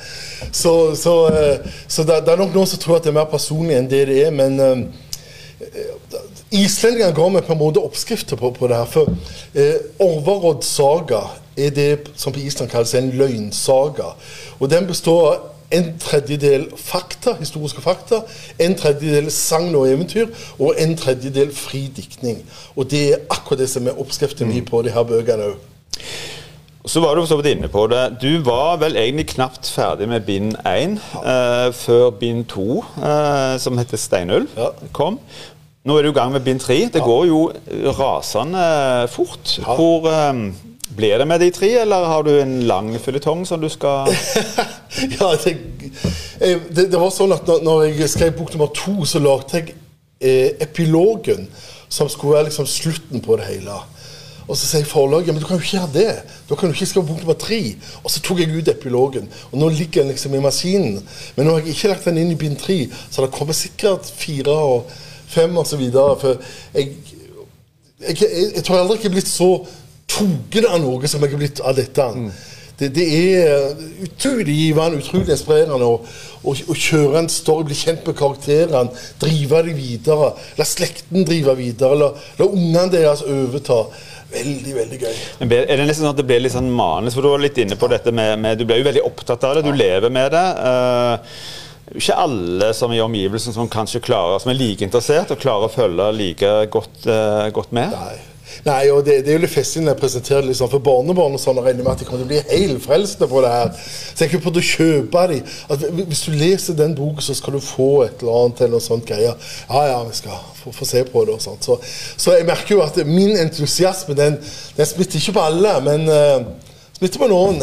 Så, 0.52 0.74
så, 1.00 1.16
uh, 1.30 1.72
så 1.88 2.04
det, 2.04 2.24
det, 2.26 2.34
er 2.34 2.42
nok 2.42 2.58
noen 2.58 2.70
som 2.70 2.82
tror 2.82 2.98
at 2.98 3.08
det 3.08 3.14
er 3.14 3.20
mer 3.22 3.32
personlig 3.32 3.78
enn 3.78 3.90
det 3.92 4.04
det 4.10 4.20
er, 4.26 4.36
men 4.36 4.60
uh, 4.60 5.03
Islendingene 6.54 7.16
ga 7.16 7.30
meg 7.34 7.48
på 7.48 7.56
en 7.56 7.62
måte 7.62 7.82
oppskrifter 7.84 8.40
på, 8.40 8.52
på 8.56 8.70
det 8.70 8.78
her. 8.78 8.90
For 8.90 9.10
eh, 9.54 9.80
Orvarodd 10.04 10.66
saga 10.68 11.24
er 11.58 11.74
det 11.74 11.90
som 12.16 12.34
på 12.34 12.42
Island 12.44 12.72
kalles 12.72 12.94
en 12.98 13.12
løgnsaga. 13.18 14.14
Og 14.60 14.70
Den 14.70 14.88
består 14.88 15.26
av 15.32 15.50
en 15.74 15.88
tredjedel 15.98 16.68
fakta, 16.78 17.34
historiske 17.40 17.82
fakta, 17.82 18.22
en 18.62 18.76
tredjedel 18.78 19.32
sagn 19.34 19.74
og 19.76 19.88
eventyr 19.90 20.30
og 20.60 20.78
en 20.78 20.94
tredjedel 20.98 21.50
fri 21.56 21.88
diktning. 21.96 22.44
Og 22.76 22.92
det 22.92 23.04
er 23.14 23.26
akkurat 23.34 23.64
det 23.64 23.72
som 23.72 23.88
er 23.90 24.00
oppskriften 24.00 24.48
min 24.48 24.62
mm. 24.64 24.70
på 24.70 24.84
de 24.86 24.94
her 24.94 25.08
bøkene 25.10 25.54
òg. 25.54 25.60
Så 26.86 27.00
var 27.00 27.16
du 27.16 27.24
så 27.26 27.38
vidt 27.40 27.48
inne 27.48 27.70
på 27.72 27.86
det. 27.88 28.18
Du 28.20 28.42
var 28.44 28.76
vel 28.82 28.98
egentlig 29.00 29.30
knapt 29.32 29.70
ferdig 29.72 30.04
med 30.12 30.26
bind 30.28 30.58
én 30.68 30.98
eh, 31.00 31.70
før 31.72 32.10
bind 32.20 32.44
to, 32.52 32.84
eh, 33.00 33.56
som 33.64 33.80
heter 33.80 33.98
Steinulv, 33.98 34.52
ja. 34.58 34.74
kom. 34.92 35.20
Nå 35.84 35.98
er 35.98 36.06
du 36.06 36.14
i 36.14 36.16
gang 36.16 36.32
med 36.32 36.46
bind 36.46 36.62
tre. 36.64 36.78
Det 36.88 37.02
ja. 37.02 37.06
går 37.06 37.26
jo 37.28 37.40
rasende 37.98 38.64
fort. 39.12 39.58
Ja. 39.60 39.76
Hvor 39.76 40.08
um, 40.08 40.46
blir 40.96 41.18
det 41.20 41.28
med 41.28 41.42
de 41.44 41.50
tre, 41.52 41.74
eller 41.82 42.06
har 42.08 42.24
du 42.24 42.32
en 42.40 42.62
lang 42.70 42.94
fylletong 43.00 43.44
som 43.48 43.60
du 43.62 43.68
skal 43.72 44.08
Ja, 45.18 45.34
det, 45.44 45.58
det, 46.40 46.86
det, 46.88 47.00
var 47.00 47.12
sånn 47.12 47.34
at 47.36 47.48
når, 47.50 47.64
når 47.66 47.84
jeg 47.90 48.12
skrev 48.14 48.36
bok 48.38 48.54
nummer 48.54 48.72
to, 48.72 49.04
så 49.10 49.20
lagde 49.20 49.60
jeg 49.60 49.76
eh, 50.24 50.54
epilogen, 50.64 51.50
som 51.92 52.08
skulle 52.10 52.38
være 52.38 52.48
liksom 52.52 52.70
slutten 52.70 53.24
på 53.26 53.36
det 53.42 53.50
hele. 53.52 53.76
Og 54.48 54.56
så 54.60 54.68
sier 54.68 54.88
forlaget 54.88 55.34
men 55.34 55.44
du 55.44 55.48
kan 55.48 55.60
jo 55.60 55.64
ikke 55.64 55.78
gjøre 55.78 55.94
det. 55.96 56.40
Da 56.48 56.56
kan 56.56 56.70
du 56.70 56.76
ikke 56.78 56.88
skrive 56.94 57.10
bok 57.12 57.24
nummer 57.24 57.40
tre. 57.40 57.62
Og 58.04 58.12
så 58.12 58.24
tok 58.24 58.40
jeg 58.40 58.56
ut 58.56 58.72
epilogen. 58.72 59.28
Og 59.52 59.60
nå 59.60 59.70
ligger 59.72 60.04
den 60.04 60.12
liksom 60.12 60.36
i 60.36 60.44
maskinen. 60.44 61.00
Men 61.36 61.48
nå 61.48 61.56
har 61.56 61.64
jeg 61.64 61.76
ikke 61.76 61.92
lagt 61.92 62.08
den 62.08 62.22
inn 62.24 62.32
i 62.36 62.40
bind 62.40 62.60
tre, 62.62 62.86
så 63.10 63.24
det 63.24 63.36
kommer 63.36 63.56
sikkert 63.58 64.08
fire 64.08 64.56
og 64.56 64.94
fem 65.34 65.58
osv. 65.62 65.84
For 66.22 66.40
jeg, 66.74 66.96
jeg, 68.08 68.18
jeg, 68.22 68.50
jeg 68.56 68.64
tror 68.64 68.82
aldri 68.82 69.02
jeg 69.02 69.12
er 69.12 69.18
blitt 69.18 69.32
så 69.32 69.52
tatt 70.14 70.66
av 70.70 70.82
noe 70.84 71.10
som 71.10 71.24
jeg 71.24 71.34
har 71.34 71.42
blitt 71.42 71.64
av 71.64 71.78
dette. 71.78 72.10
Mm. 72.16 72.34
Det, 72.78 72.90
det, 72.90 73.04
er 73.06 73.76
utrolig 74.02 74.56
givende, 74.58 74.98
utrolig 74.98 75.30
inspirerende 75.36 75.86
å, 75.86 76.00
å, 76.42 76.54
å, 76.56 76.76
kjøre 76.76 77.22
en 77.22 77.30
story, 77.30 77.68
bli 77.70 77.78
kjent 77.78 78.08
med 78.10 78.18
karakterene, 78.18 79.04
drive 79.22 79.62
dem 79.68 79.78
videre. 79.78 80.32
La 80.58 80.66
slekten 80.68 81.28
drive 81.28 81.54
videre, 81.60 82.00
la, 82.02 82.10
la 82.40 82.50
ungene 82.50 82.90
deres 82.94 83.22
overta. 83.30 83.86
Veldig, 84.34 84.72
veldig 84.74 84.98
gøy. 84.98 85.18
Men 85.44 85.52
er 85.60 85.78
det 85.78 85.84
nesten 85.86 86.08
sånn 86.08 86.16
at 86.16 86.18
det 86.18 86.26
blir 86.26 86.42
litt 86.42 86.56
sånn 86.56 86.72
manus? 86.74 87.14
For 87.14 87.22
du 87.22 87.30
var 87.30 87.44
litt 87.44 87.60
inne 87.62 87.78
på 87.78 87.90
dette 87.92 88.10
med, 88.10 88.40
med 88.42 88.58
Du 88.58 88.66
ble 88.66 88.80
jo 88.80 88.88
veldig 88.88 89.04
opptatt 89.06 89.46
av 89.46 89.60
det, 89.60 89.68
du 89.68 89.78
lever 89.78 90.10
med 90.14 90.34
det. 90.34 90.48
Uh, 90.58 91.44
ikke 91.96 92.18
alle 92.18 92.74
som 92.78 92.94
i 92.94 93.02
omgivelsen 93.04 93.56
som 93.56 93.70
kanskje 93.72 94.02
klarer, 94.04 94.42
som 94.42 94.52
er 94.54 94.60
like 94.60 94.86
interessert 94.86 95.34
og 95.34 95.42
klarer 95.42 95.70
å 95.70 95.74
følge 95.74 96.12
like 96.18 96.54
godt, 96.74 97.04
uh, 97.08 97.50
godt 97.54 97.76
med. 97.76 97.94
Nei. 97.94 98.22
Nei, 98.64 98.90
og 98.94 99.02
det, 99.06 99.24
det, 99.26 99.32
er 99.32 99.38
jo 99.38 99.44
litt 99.44 99.54
festlig 99.54 99.82
når 99.84 99.96
jeg 99.96 100.00
presenterer 100.02 100.46
liksom 100.46 100.70
for 100.72 100.84
barnebarn 100.84 101.36
og 101.36 101.42
sånn, 101.42 101.58
og 101.60 101.66
regner 101.68 101.86
med 101.86 101.96
at 101.96 102.04
de 102.04 102.08
kommer 102.08 102.24
til 102.24 102.28
å 102.28 102.32
bli 102.32 102.60
helt 102.60 102.84
frelste 102.84 103.28
på 103.30 103.42
det 103.44 103.52
her. 103.52 103.72
Kan 104.20 104.44
prøve 104.44 104.62
å 104.62 104.68
kjøpe 104.68 105.24
dem. 105.32 105.54
At 105.74 105.86
hvis 105.98 106.24
du 106.28 106.36
leser 106.38 106.78
den 106.78 106.96
boken, 106.98 107.26
så 107.26 107.36
skal 107.38 107.58
du 107.58 107.64
få 107.64 107.90
et 108.06 108.22
eller 108.22 108.44
annet 108.44 108.62
eller 108.64 108.78
noe 108.78 108.86
sånt 108.86 109.08
greier. 109.10 109.40
Ja, 109.70 109.86
ja, 109.90 109.98
vi 110.08 110.16
skal 110.18 110.38
få, 110.60 110.76
få 110.76 110.88
se 110.88 111.04
på 111.08 111.26
det 111.28 111.38
og 111.38 111.44
sånt. 111.44 111.66
Så, 111.66 111.80
så, 112.16 112.36
jeg 112.38 112.48
merker 112.50 112.78
jo 112.78 112.84
at 112.86 113.00
min 113.08 113.34
entusiasme, 113.40 114.16
den, 114.20 114.38
den 114.78 114.92
smitter 114.92 115.20
ikke 115.20 115.38
på 115.40 115.48
alle, 115.50 115.76
men 115.88 116.08
uh, 116.12 116.73
Smitter 117.04 117.20
på 117.20 117.28
noen. 117.28 117.58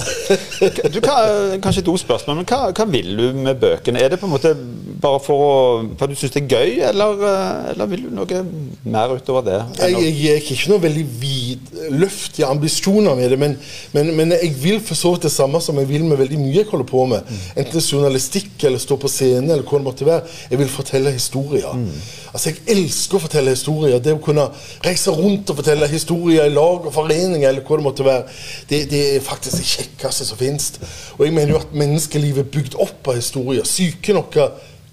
du, 0.92 0.98
hva, 1.00 1.20
kanskje 1.64 1.84
to 1.86 1.94
spørsmål, 1.96 2.42
men 2.42 2.48
hva, 2.50 2.58
hva, 2.76 2.84
vil 2.92 3.14
du 3.16 3.38
med 3.40 3.56
bøkene? 3.62 4.02
Er 4.02 4.12
det 4.12 4.18
på 4.20 4.28
en 4.28 4.34
måte 4.34 4.52
bare 5.00 5.20
for, 5.24 5.40
å, 5.40 5.54
for 5.96 6.12
du 6.12 6.18
syns 6.18 6.34
det 6.34 6.42
er 6.42 6.50
gøy, 6.58 6.74
eller, 6.90 7.22
eh, 7.24 7.70
eller, 7.72 7.88
vil 7.88 8.02
du 8.04 8.10
noe 8.18 8.42
mer 8.84 9.14
utover 9.16 9.46
det? 9.46 9.56
Jeg, 9.78 9.96
jeg, 9.96 10.12
jeg 10.20 10.34
er 10.34 10.44
ikke 10.44 10.74
noe 10.74 10.82
veldig 10.82 11.06
vidløftige 11.22 12.50
ambisjoner 12.52 13.16
med 13.16 13.32
det, 13.32 13.38
men, 13.40 13.56
men, 13.96 14.12
men, 14.18 14.36
jeg 14.36 14.52
vil 14.60 14.82
for 14.84 14.98
så 14.98 15.14
vidt 15.14 15.24
det 15.30 15.32
samme 15.32 15.62
som 15.64 15.80
jeg 15.80 15.88
vil 15.88 16.04
med 16.04 16.20
veldig 16.20 16.42
mye 16.42 16.58
jeg 16.58 16.68
holder 16.68 16.90
på 16.92 17.06
med. 17.14 17.24
Mm. 17.24 17.40
Enten 17.54 17.72
det 17.78 17.80
er 17.80 17.88
journalistikk 17.94 18.68
eller 18.68 18.84
stå 18.84 19.00
på 19.00 19.08
scene 19.08 19.54
eller 19.54 19.64
hva 19.64 19.80
det 19.80 19.88
måtte 19.88 20.10
være. 20.10 20.36
Jeg 20.52 20.60
vil 20.60 20.74
fortelle 20.74 21.16
historier. 21.16 21.72
Mm. 21.80 21.88
Altså, 22.34 22.52
Jeg 22.52 22.76
elsker 22.76 23.16
å 23.16 23.24
fortelle 23.24 23.56
historier. 23.56 24.04
Det 24.04 24.12
å 24.14 24.20
kunne 24.22 24.50
reise 24.84 25.16
rundt 25.16 25.50
og 25.50 25.62
fortelle 25.62 25.88
historier 25.90 26.46
i 26.46 26.54
lag 26.54 26.84
og 26.84 26.92
foreninger 26.94 27.48
eller 27.48 27.64
hva 27.64 27.80
det 27.80 27.86
måtte 27.88 28.06
være, 28.06 28.38
det, 28.70 28.84
det 28.92 29.02
er 29.16 29.24
faktisk 29.30 29.60
det 29.60 29.70
kjekkeste 29.70 30.26
som 30.28 30.40
finnes. 30.40 30.72
Og 31.18 31.24
jeg 31.26 31.34
mener 31.36 31.54
jo 31.54 31.62
at 31.62 31.72
menneskelivet 31.76 32.44
er 32.44 32.52
bygd 32.52 32.76
opp 32.82 33.10
av 33.10 33.20
historier. 33.20 33.66
Syke 33.68 34.16
noe 34.16 34.50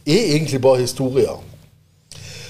er 0.07 0.33
egentlig 0.37 0.61
bare 0.63 0.85
historier. 0.85 1.37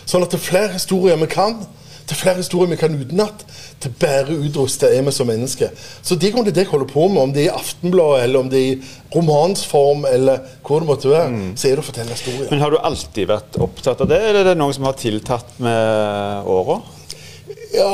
Sånn 0.07 0.23
at 0.23 0.31
det 0.31 0.39
er 0.39 0.47
flere 0.47 0.77
historier 0.77 1.19
vi 1.19 1.31
kan, 1.31 1.65
Det 2.07 2.15
er 2.15 2.19
flere 2.21 2.39
historier 2.39 2.69
vi 2.71 2.75
kan 2.79 2.93
utenat. 2.95 3.41
Til 3.83 3.91
bare 3.99 4.31
utrusta 4.31 4.87
er 4.87 5.01
vi 5.03 5.11
som 5.11 5.27
mennesker. 5.27 5.73
Så 5.75 6.15
det 6.15 6.29
kommer 6.31 6.47
til 6.47 6.55
det 6.55 6.63
jeg 6.63 6.69
holder 6.71 6.87
på 6.87 7.07
med, 7.11 7.19
om 7.21 7.33
det 7.35 7.41
er 7.41 7.49
i 7.49 7.57
Aftenbladet, 7.59 8.21
eller 8.23 8.39
om 8.39 8.49
det 8.49 8.61
er 8.61 8.69
i 8.69 8.77
romansform, 9.15 10.05
eller 10.07 10.39
hvor 10.63 10.79
det 10.79 10.87
måtte 10.87 11.11
være, 11.11 11.33
mm. 11.33 11.49
så 11.59 11.67
er 11.67 11.75
det 11.75 11.83
å 11.83 11.87
fortelle 11.89 12.15
historier. 12.15 12.47
Men 12.47 12.63
har 12.63 12.71
du 12.71 12.79
alltid 12.79 13.27
vært 13.27 13.59
opptatt 13.59 14.05
av 14.05 14.07
det, 14.07 14.21
eller 14.23 14.39
er 14.39 14.53
det 14.53 14.55
noen 14.61 14.77
som 14.77 14.87
har 14.87 14.95
tiltatt 14.95 15.59
med 15.59 16.47
åra? 16.47 16.79
Ja 17.75 17.89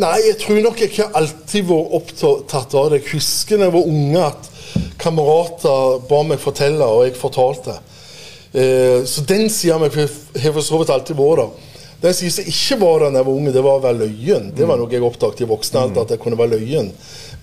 Nei, 0.00 0.16
jeg 0.28 0.38
tror 0.40 0.60
nok 0.64 0.80
jeg 0.80 0.92
ikke 0.92 1.10
alltid 1.18 1.68
vært 1.68 1.96
opptatt 1.98 2.76
av 2.78 2.90
det. 2.92 3.02
Jeg 3.02 3.16
husker 3.16 3.60
da 3.60 3.68
jeg 3.68 3.76
var 3.76 3.90
unge 3.90 4.22
at 4.30 4.50
kamerater 5.00 6.00
ba 6.08 6.22
meg 6.26 6.40
fortelle, 6.42 6.86
og 6.86 7.04
jeg 7.06 7.18
fortalte. 7.18 7.76
Eh, 8.54 9.04
så 9.06 9.24
den 9.26 9.48
sida 9.50 9.78
har 9.78 9.90
for 9.90 10.62
så 10.62 10.80
vidt 10.80 10.92
alltid 10.94 11.18
vært 11.18 11.42
der. 11.42 11.70
Den 12.04 12.14
sida 12.14 12.34
som 12.34 12.48
ikke 12.50 12.76
var 12.82 12.98
der 13.00 13.14
da 13.14 13.20
jeg 13.22 13.26
var 13.26 13.38
unge, 13.38 13.52
det 13.54 13.62
var 13.64 13.78
å 13.78 13.84
være 13.84 14.00
løyen. 14.04 14.50
Det 14.56 14.66
var 14.68 14.80
noe 14.80 14.92
jeg 14.92 15.04
oppdaget 15.06 15.44
i 15.44 15.48
voksen 15.48 15.78
alder, 15.80 16.04
at 16.04 16.12
jeg 16.12 16.20
kunne 16.20 16.38
være 16.38 16.58
løyen. 16.58 16.90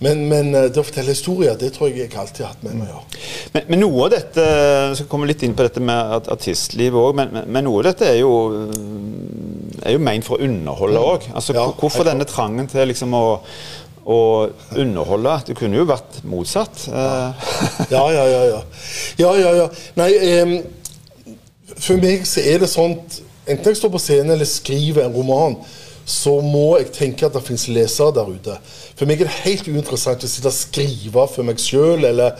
Men, 0.02 0.22
men, 0.30 0.52
eh, 0.54 0.68
det 0.72 0.80
å 0.80 0.86
fortelle 0.86 1.14
historier, 1.14 1.56
det 1.58 1.72
tror 1.74 1.90
jeg 1.90 2.04
jeg 2.04 2.14
alltid 2.18 2.44
har 2.46 2.54
hatt 2.54 2.64
med 2.66 2.78
meg. 2.80 2.90
Ja. 2.90 3.02
Men, 3.54 3.66
men, 3.68 3.82
noe 3.84 4.06
av 4.06 4.12
dette 4.14 4.46
Jeg 4.46 5.00
skal 5.00 5.10
komme 5.10 5.28
litt 5.30 5.42
inn 5.46 5.56
på 5.58 5.66
dette 5.66 5.82
med 5.82 6.30
artistlivet 6.32 6.98
òg, 6.98 7.14
men, 7.18 7.42
men, 7.46 7.66
noe 7.66 7.82
av 7.82 7.90
dette 7.90 8.08
er 8.08 8.20
jo 8.22 8.32
er 9.82 9.96
jo 9.96 10.02
ment 10.02 10.26
for 10.26 10.38
å 10.38 10.46
underholde 10.46 11.00
òg. 11.12 11.30
Altså, 11.34 11.54
ja, 11.56 11.64
hvorfor 11.78 12.06
denne 12.06 12.26
trangen 12.28 12.68
til 12.70 12.90
liksom 12.90 13.14
å 13.18 13.24
å 14.02 14.48
underholde. 14.78 15.34
Det 15.46 15.56
kunne 15.58 15.78
jo 15.78 15.88
vært 15.88 16.22
motsatt. 16.26 16.88
Ja, 16.90 17.34
ja, 17.90 18.24
ja. 18.26 18.40
ja. 18.48 18.62
ja, 19.20 19.34
ja, 19.38 19.52
ja. 19.60 19.68
Nei, 19.98 20.08
um, 20.42 20.56
for 21.76 22.02
meg 22.02 22.26
så 22.28 22.42
er 22.44 22.62
det 22.62 22.70
sånn 22.72 22.98
Enten 23.42 23.72
jeg 23.72 23.78
står 23.80 23.90
på 23.90 23.98
scenen 23.98 24.36
eller 24.36 24.46
skriver 24.46 25.02
en 25.02 25.14
roman, 25.16 25.56
så 26.06 26.36
må 26.46 26.76
jeg 26.78 26.92
tenke 26.94 27.26
at 27.26 27.34
det 27.34 27.40
finnes 27.42 27.64
lesere 27.74 28.14
der 28.14 28.28
ute. 28.30 28.54
For 28.94 29.10
meg 29.10 29.18
er 29.18 29.26
det 29.26 29.40
helt 29.48 29.66
uinteressant 29.66 30.22
å 30.22 30.30
sitte 30.30 30.46
og 30.46 30.54
skrive 30.54 31.24
for 31.26 31.48
meg 31.48 31.58
sjøl, 31.58 32.04
eller, 32.06 32.36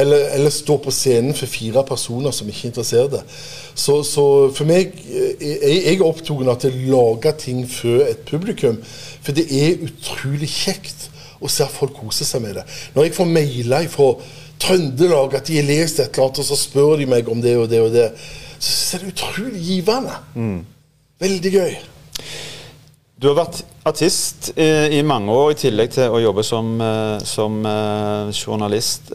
eller, 0.00 0.26
eller, 0.36 0.52
stå 0.54 0.76
på 0.82 0.92
scenen 0.94 1.36
for 1.36 1.50
fire 1.50 1.84
personer 1.86 2.34
som 2.34 2.48
ikke 2.48 2.66
er 2.66 2.72
interessert. 2.72 3.36
Så, 3.74 4.00
så 4.04 4.24
for 4.56 4.68
meg 4.68 4.92
eh, 5.06 5.34
Jeg, 5.40 5.78
jeg 5.84 5.94
er 5.94 6.04
opptatt 6.06 6.32
av 6.34 6.66
å 6.68 6.74
lage 6.96 7.32
ting 7.44 7.62
for 7.70 8.04
et 8.08 8.24
publikum. 8.28 8.80
For 9.20 9.36
det 9.36 9.46
er 9.52 9.86
utrolig 9.86 10.50
kjekt 10.50 11.08
å 11.40 11.48
se 11.48 11.64
at 11.64 11.72
folk 11.72 11.96
koser 11.96 12.28
seg 12.28 12.44
med 12.44 12.58
det. 12.60 12.66
Når 12.94 13.08
jeg 13.08 13.16
får 13.16 13.34
mailer 13.34 13.88
fra 13.92 14.12
Trøndelag 14.60 15.38
at 15.38 15.48
de 15.48 15.56
har 15.56 15.68
lest 15.68 16.02
et 16.02 16.10
eller 16.12 16.26
annet, 16.26 16.42
og 16.42 16.48
så 16.50 16.58
spør 16.58 16.98
de 17.00 17.06
meg 17.08 17.28
om 17.32 17.40
det 17.40 17.56
og 17.56 17.70
det 17.70 17.80
og 17.80 17.94
det, 17.94 18.10
så 18.60 18.98
er 18.98 19.06
det 19.06 19.14
utrolig 19.14 19.62
givende. 19.64 20.18
Mm. 20.34 20.58
Veldig 21.20 21.52
gøy. 21.54 21.78
Du 23.20 23.28
har 23.28 23.36
vært 23.36 23.62
artist 23.88 24.50
i, 24.54 24.68
i, 24.96 25.00
mange 25.04 25.32
år, 25.32 25.52
i 25.52 25.58
tillegg 25.60 25.92
til 25.92 26.12
å 26.12 26.20
jobbe 26.20 26.44
som, 26.44 26.70
eh, 26.80 27.16
som 27.28 27.58
journalist. 28.36 29.12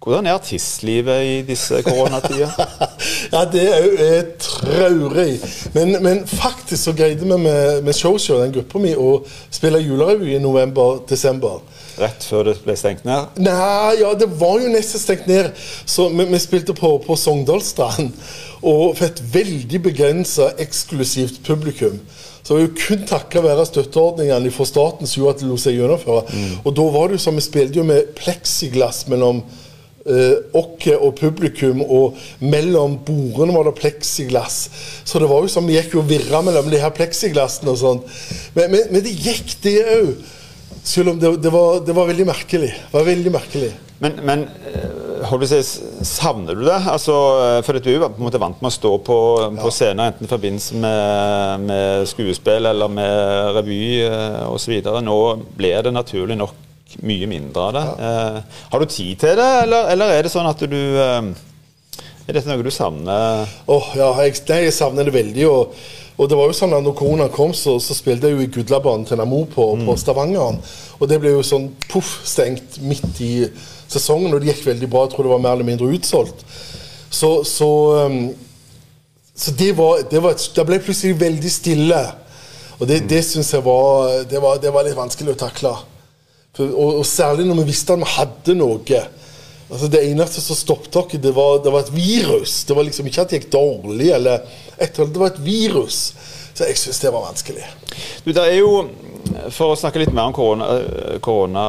Hvordan 0.00 0.26
er 0.26 0.32
artistlivet 0.32 1.22
i 1.28 1.32
disse 1.44 1.82
koronatider? 1.84 2.54
ja, 3.34 3.42
det 3.52 3.66
er 3.68 3.82
jo 3.84 4.22
traurig. 4.40 5.34
Men, 5.74 5.92
men, 6.02 6.22
faktisk 6.26 6.86
så 6.86 6.94
greide 6.96 7.20
vi 7.20 7.36
med, 7.36 7.82
med 7.82 7.92
Showshow, 7.92 8.38
den 8.40 8.54
gruppa 8.54 8.80
mi, 8.80 8.94
å 8.96 9.18
spille 9.52 9.82
julerevy 9.84 10.38
i 10.38 10.40
november-desember. 10.40 11.60
Rett 12.00 12.24
før 12.24 12.48
det 12.48 12.56
ble 12.64 12.78
stengt 12.80 13.04
ned? 13.04 13.36
Nei, 13.44 14.00
ja, 14.00 14.14
det 14.16 14.30
var 14.40 14.56
jo 14.64 14.72
nesten 14.72 15.04
stengt 15.04 15.28
ned. 15.28 15.52
Så 15.84 16.08
vi, 16.08 16.30
vi 16.32 16.40
spilte 16.40 16.78
på, 16.80 16.96
på 17.04 17.20
Sogndalstrand. 17.20 18.16
Og 18.64 18.96
fikk 18.96 19.10
et 19.10 19.24
veldig 19.36 19.84
begrensa, 19.90 20.54
eksklusivt 20.64 21.44
publikum. 21.44 22.00
Så 22.40 22.54
det 22.54 22.56
var 22.56 22.68
jo 22.70 22.76
kun 22.86 23.08
takket 23.08 23.44
være 23.44 23.68
støtteordningene 23.68 24.50
fra 24.56 24.64
staten 24.64 25.04
som 25.04 25.20
gjorde 25.20 25.36
at 25.36 25.44
det 25.44 25.52
lot 25.52 25.68
seg 25.68 25.76
gjennomføre. 25.76 26.28
Mm. 26.32 26.60
Og 26.64 26.76
da 26.78 26.92
var 26.96 27.10
det 27.10 27.20
jo 27.20 27.28
som 27.28 27.36
vi 27.36 27.50
spilte 27.52 27.84
jo 27.84 27.90
med 27.92 28.14
pleksiglass 28.16 29.04
mellom 29.12 29.44
oss 30.06 30.88
og 30.96 31.14
publikum, 31.18 31.82
og 31.84 32.16
mellom 32.40 32.98
bordene 33.04 33.54
var 33.54 33.68
det 33.68 33.76
pleksiglass. 33.80 34.58
Så 35.04 35.20
det 35.20 35.28
var 35.30 35.44
jo 35.44 35.52
som 35.52 35.68
vi 35.68 35.76
gikk 35.76 35.98
jo 35.98 36.06
virra 36.06 36.42
mellom 36.44 36.70
de 36.72 36.80
her 36.80 36.94
pleksiglassene 36.96 37.74
og 37.74 37.80
sånn. 37.80 38.02
Men, 38.56 38.70
men, 38.72 38.86
men, 38.90 39.04
det 39.04 39.16
gikk, 39.16 39.56
det 39.64 39.76
òg. 39.98 40.14
Selv 40.80 41.12
om 41.12 41.18
det, 41.20 41.34
det, 41.44 41.50
var, 41.52 41.82
det, 41.84 41.92
var, 41.92 42.08
veldig 42.08 42.24
merkelig. 42.24 42.70
Det 42.72 42.94
var 42.94 43.04
veldig 43.04 43.32
merkelig. 43.34 43.70
Men, 44.00 44.14
men 44.24 44.46
si, 45.44 45.58
savner 46.08 46.56
du 46.56 46.64
det? 46.64 46.78
Altså, 46.88 47.14
for 47.66 47.76
du 47.76 47.90
er 47.92 48.06
på 48.06 48.16
en 48.16 48.24
måte 48.24 48.40
vant 48.40 48.62
med 48.62 48.70
å 48.70 48.72
stå 48.72 48.94
på, 49.04 49.18
på 49.58 49.68
ja. 49.68 49.74
scener 49.76 50.08
enten 50.08 50.24
i 50.24 50.30
forbindelse 50.30 50.80
med, 50.80 51.68
med, 51.68 52.08
skuespill 52.08 52.70
eller 52.72 52.88
med 52.96 53.52
revy 53.58 53.82
eh, 54.06 54.40
osv. 54.48 54.80
Nå 55.04 55.20
blir 55.58 55.84
det 55.84 55.92
naturlig 55.92 56.40
nok 56.40 56.69
mye 57.06 57.28
mindre 57.30 57.68
av 57.68 57.76
det. 57.76 57.86
Ja. 57.86 58.10
Eh, 58.10 58.58
har 58.72 58.82
du 58.82 58.90
tid 58.90 59.22
til 59.22 59.38
det, 59.38 59.48
eller, 59.64 59.88
eller, 59.94 60.12
er 60.16 60.26
det 60.26 60.34
sånn 60.34 60.50
at 60.50 60.66
du 60.70 60.76
eh, 60.76 61.30
Er 62.28 62.36
dette 62.36 62.46
noe 62.46 62.62
du 62.62 62.70
savner? 62.70 63.48
Oh, 63.70 63.90
ja, 63.98 64.12
jeg, 64.24 64.38
jeg 64.46 64.74
savner 64.76 65.08
det 65.08 65.16
veldig. 65.16 65.48
og 65.50 65.80
og 66.20 66.28
det 66.28 66.36
var 66.36 66.50
jo 66.50 66.56
sånn 66.56 66.74
at 66.76 66.84
når 66.84 66.96
korona 66.98 67.26
kom, 67.32 67.54
så, 67.56 67.78
så 67.80 67.94
spilte 67.96 68.28
jeg 68.28 68.36
jo 68.36 68.44
i 68.44 68.50
Gudlabanen 68.52 69.06
til 69.08 69.16
Namo 69.16 69.38
på, 69.48 69.70
mm. 69.80 69.86
på 69.88 69.94
Stavangeren. 69.96 70.58
Og 71.00 71.08
det 71.08 71.16
ble 71.22 71.32
jo 71.32 71.44
sånn 71.46 71.70
poff 71.88 72.10
stengt 72.28 72.76
midt 72.84 73.22
i 73.24 73.32
sesongen, 73.88 74.34
og 74.34 74.42
det 74.42 74.50
gikk 74.50 74.66
veldig 74.66 74.90
bra. 74.92 75.06
Jeg 75.06 75.14
tror 75.14 75.26
det 75.26 75.32
var 75.32 75.40
mer 75.46 75.56
eller 75.56 75.68
mindre 75.70 75.88
utsolgt. 75.96 76.44
Så, 77.08 77.30
så, 77.48 77.70
um, 78.04 78.18
så 79.32 79.54
det, 79.56 79.70
var, 79.78 80.04
det, 80.10 80.20
var 80.20 80.36
et, 80.36 80.44
det 80.58 80.66
ble 80.68 80.80
plutselig 80.84 81.16
veldig 81.22 81.54
stille. 81.54 82.02
Og 82.76 82.84
det, 82.90 83.00
det 83.08 83.22
syns 83.24 83.54
jeg 83.56 83.64
var 83.64 84.20
det, 84.28 84.44
var 84.44 84.60
det, 84.60 84.74
var 84.76 84.84
litt 84.84 85.00
vanskelig 85.00 85.38
å 85.38 85.40
takle. 85.40 85.72
For, 86.56 86.70
og, 86.74 87.00
og, 87.00 87.06
særlig 87.06 87.46
når 87.46 87.60
vi 87.62 87.70
visste 87.70 87.96
vi 87.98 88.12
hadde 88.16 88.56
noe. 88.58 89.02
Altså 89.70 89.86
Det 89.86 90.02
eneste 90.02 90.42
som 90.42 90.58
stoppet 90.58 90.96
oss, 90.98 91.12
det, 91.12 91.22
det, 91.30 91.34
var 91.34 91.80
et 91.84 91.92
virus. 91.94 92.64
Det 92.66 92.76
var 92.76 92.86
liksom 92.86 93.06
ikke 93.06 93.22
at 93.22 93.30
det 93.30 93.40
gikk 93.40 93.52
dårlig, 93.54 94.10
eller 94.16 94.42
etter, 94.76 95.06
det 95.06 95.22
var 95.22 95.30
et 95.30 95.44
virus. 95.44 96.00
Så 96.50 96.66
jeg 96.66 96.78
syns 96.80 96.98
det 97.00 97.12
var 97.14 97.28
vanskelig. 97.28 97.68
Du, 98.24 98.32
det 98.34 98.42
er 98.42 98.58
jo, 98.58 98.72
For 99.54 99.70
å 99.70 99.78
snakke 99.78 100.02
litt 100.02 100.14
mer 100.16 100.30
om 100.30 100.34
koronatida, 100.34 101.20
korona 101.22 101.66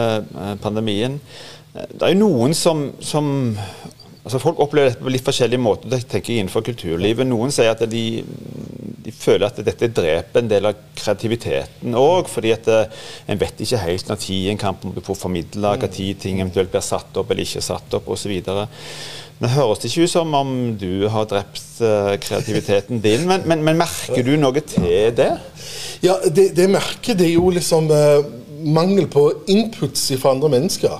eh, 0.00 0.56
pandemien. 0.62 1.20
Det 1.76 2.02
er 2.02 2.14
jo 2.14 2.24
noen 2.24 2.56
som, 2.56 2.88
som 3.04 3.54
altså 4.26 4.40
Folk 4.42 4.60
opplever 4.62 4.90
dette 4.90 5.04
på 5.04 5.12
litt 5.14 5.26
forskjellige 5.26 5.62
måter. 5.62 5.92
Det 5.92 6.02
tenker 6.10 6.34
jeg 6.34 6.42
innenfor 6.42 6.64
kulturlivet. 6.66 7.28
Noen 7.30 7.52
sier 7.54 7.70
at 7.70 7.84
de, 7.90 8.04
de 9.06 9.12
føler 9.14 9.46
at 9.46 9.60
dette 9.62 9.92
dreper 9.94 10.42
en 10.42 10.50
del 10.50 10.66
av 10.66 10.80
kreativiteten 10.98 11.94
òg, 11.98 12.26
fordi 12.30 12.50
at 12.56 12.66
eh, 12.72 13.04
en 13.30 13.38
vet 13.38 13.62
ikke 13.62 13.84
helt 13.84 14.10
når 14.10 14.20
tid 14.24 14.50
en 14.50 14.64
kan 14.64 14.98
få 15.06 15.14
formidla, 15.14 15.76
når 15.78 15.94
ting 15.94 16.42
eventuelt 16.42 16.74
blir 16.74 16.84
satt 16.84 17.14
opp 17.22 17.30
eller 17.30 17.46
ikke 17.46 17.62
satt 17.62 17.94
opp 18.00 18.10
osv. 18.16 18.34
Det 19.36 19.52
høres 19.52 19.84
ikke 19.84 20.06
ut 20.06 20.10
som 20.10 20.34
om 20.34 20.52
du 20.80 21.06
har 21.12 21.26
drept 21.28 21.82
uh, 21.84 22.14
kreativiteten 22.18 23.02
din, 23.04 23.26
men, 23.28 23.44
men, 23.44 23.62
men, 23.62 23.76
merker 23.76 24.24
du 24.24 24.32
noe 24.40 24.62
til 24.64 25.12
det? 25.14 25.34
Ja, 26.02 26.16
det, 26.24 26.54
det 26.56 26.70
merker 26.72 27.18
det 27.18 27.28
jo 27.34 27.50
liksom 27.52 27.90
eh, 27.92 28.24
mangel 28.64 29.06
på 29.12 29.28
inputs 29.52 30.08
fra 30.16 30.32
andre 30.32 30.50
mennesker. 30.56 30.96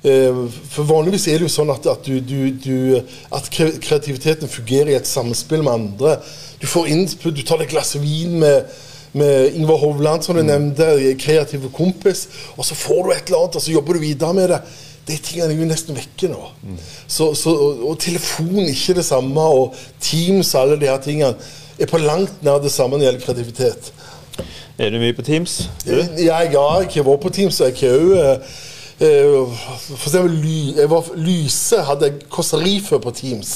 Uh, 0.00 0.46
for 0.72 0.88
Vanligvis 0.88 1.26
er 1.28 1.40
det 1.40 1.48
jo 1.48 1.52
sånn 1.52 1.72
at, 1.74 1.84
at, 1.90 2.06
du, 2.06 2.20
du, 2.24 2.50
du, 2.56 3.00
at, 3.36 3.50
kreativiteten 3.52 4.48
fungerer 4.48 4.94
i 4.94 4.98
et 4.98 5.08
samspill 5.08 5.64
med 5.66 5.74
andre. 5.74 6.14
Du 6.60 6.68
får 6.70 6.92
input, 6.94 7.34
du 7.36 7.42
tar 7.44 7.60
deg 7.60 7.68
et 7.68 7.74
glass 7.74 7.96
vin 8.00 8.38
med, 8.40 8.70
med 9.12 9.58
Ingvar 9.58 9.82
Hovland, 9.82 10.24
som 10.24 10.38
du 10.38 10.44
mm. 10.44 10.48
nevnte, 10.48 10.92
kreativ 11.20 11.66
kompis, 11.76 12.28
og 12.56 12.64
så 12.64 12.78
får 12.78 13.02
du 13.02 13.12
et 13.12 13.26
eller 13.28 13.44
annet, 13.44 13.60
og 13.60 13.66
så 13.66 13.76
jobber 13.76 13.98
du 13.98 14.08
videre 14.08 14.36
med 14.36 14.54
det 14.54 14.62
de 15.10 15.16
tingene 15.18 15.54
er 15.54 15.58
jo 15.58 15.68
nesten 15.68 15.96
vekke 15.96 16.30
nå. 16.30 16.40
Mm. 16.62 16.76
Så, 17.10 17.32
så, 17.38 17.54
og, 17.54 17.84
og 17.90 17.98
telefon 18.02 18.68
ikke 18.68 18.98
det 19.00 19.06
samme, 19.06 19.42
og 19.42 19.74
Teams 20.02 20.54
og 20.54 20.62
alle 20.62 20.80
de 20.80 20.90
her 20.90 21.00
tingene 21.02 21.34
er 21.80 21.90
på 21.90 22.00
langt 22.02 22.42
nær 22.44 22.60
det 22.62 22.72
samme 22.72 22.96
når 22.96 23.00
det 23.00 23.08
gjelder 23.08 23.24
kreativitet. 23.26 23.92
Er 24.80 24.92
du 24.92 25.00
mye 25.00 25.16
på 25.16 25.24
Teams? 25.24 25.62
Du? 25.84 25.96
Ja, 26.20 26.40
jeg 26.40 26.54
har 26.56 26.84
ikke 26.86 27.04
vært 27.04 27.24
på 27.24 27.32
Teams. 27.36 27.60
Jeg 27.60 27.76
har 27.82 28.04
eh, 28.16 28.30
eh, 28.30 28.60
For 29.00 30.10
eksempel 30.10 30.34
jeg 30.76 30.90
var, 30.92 31.06
Lyse 31.16 31.80
hadde 31.88 32.12
kåserifører 32.28 33.02
på 33.04 33.14
Teams. 33.16 33.54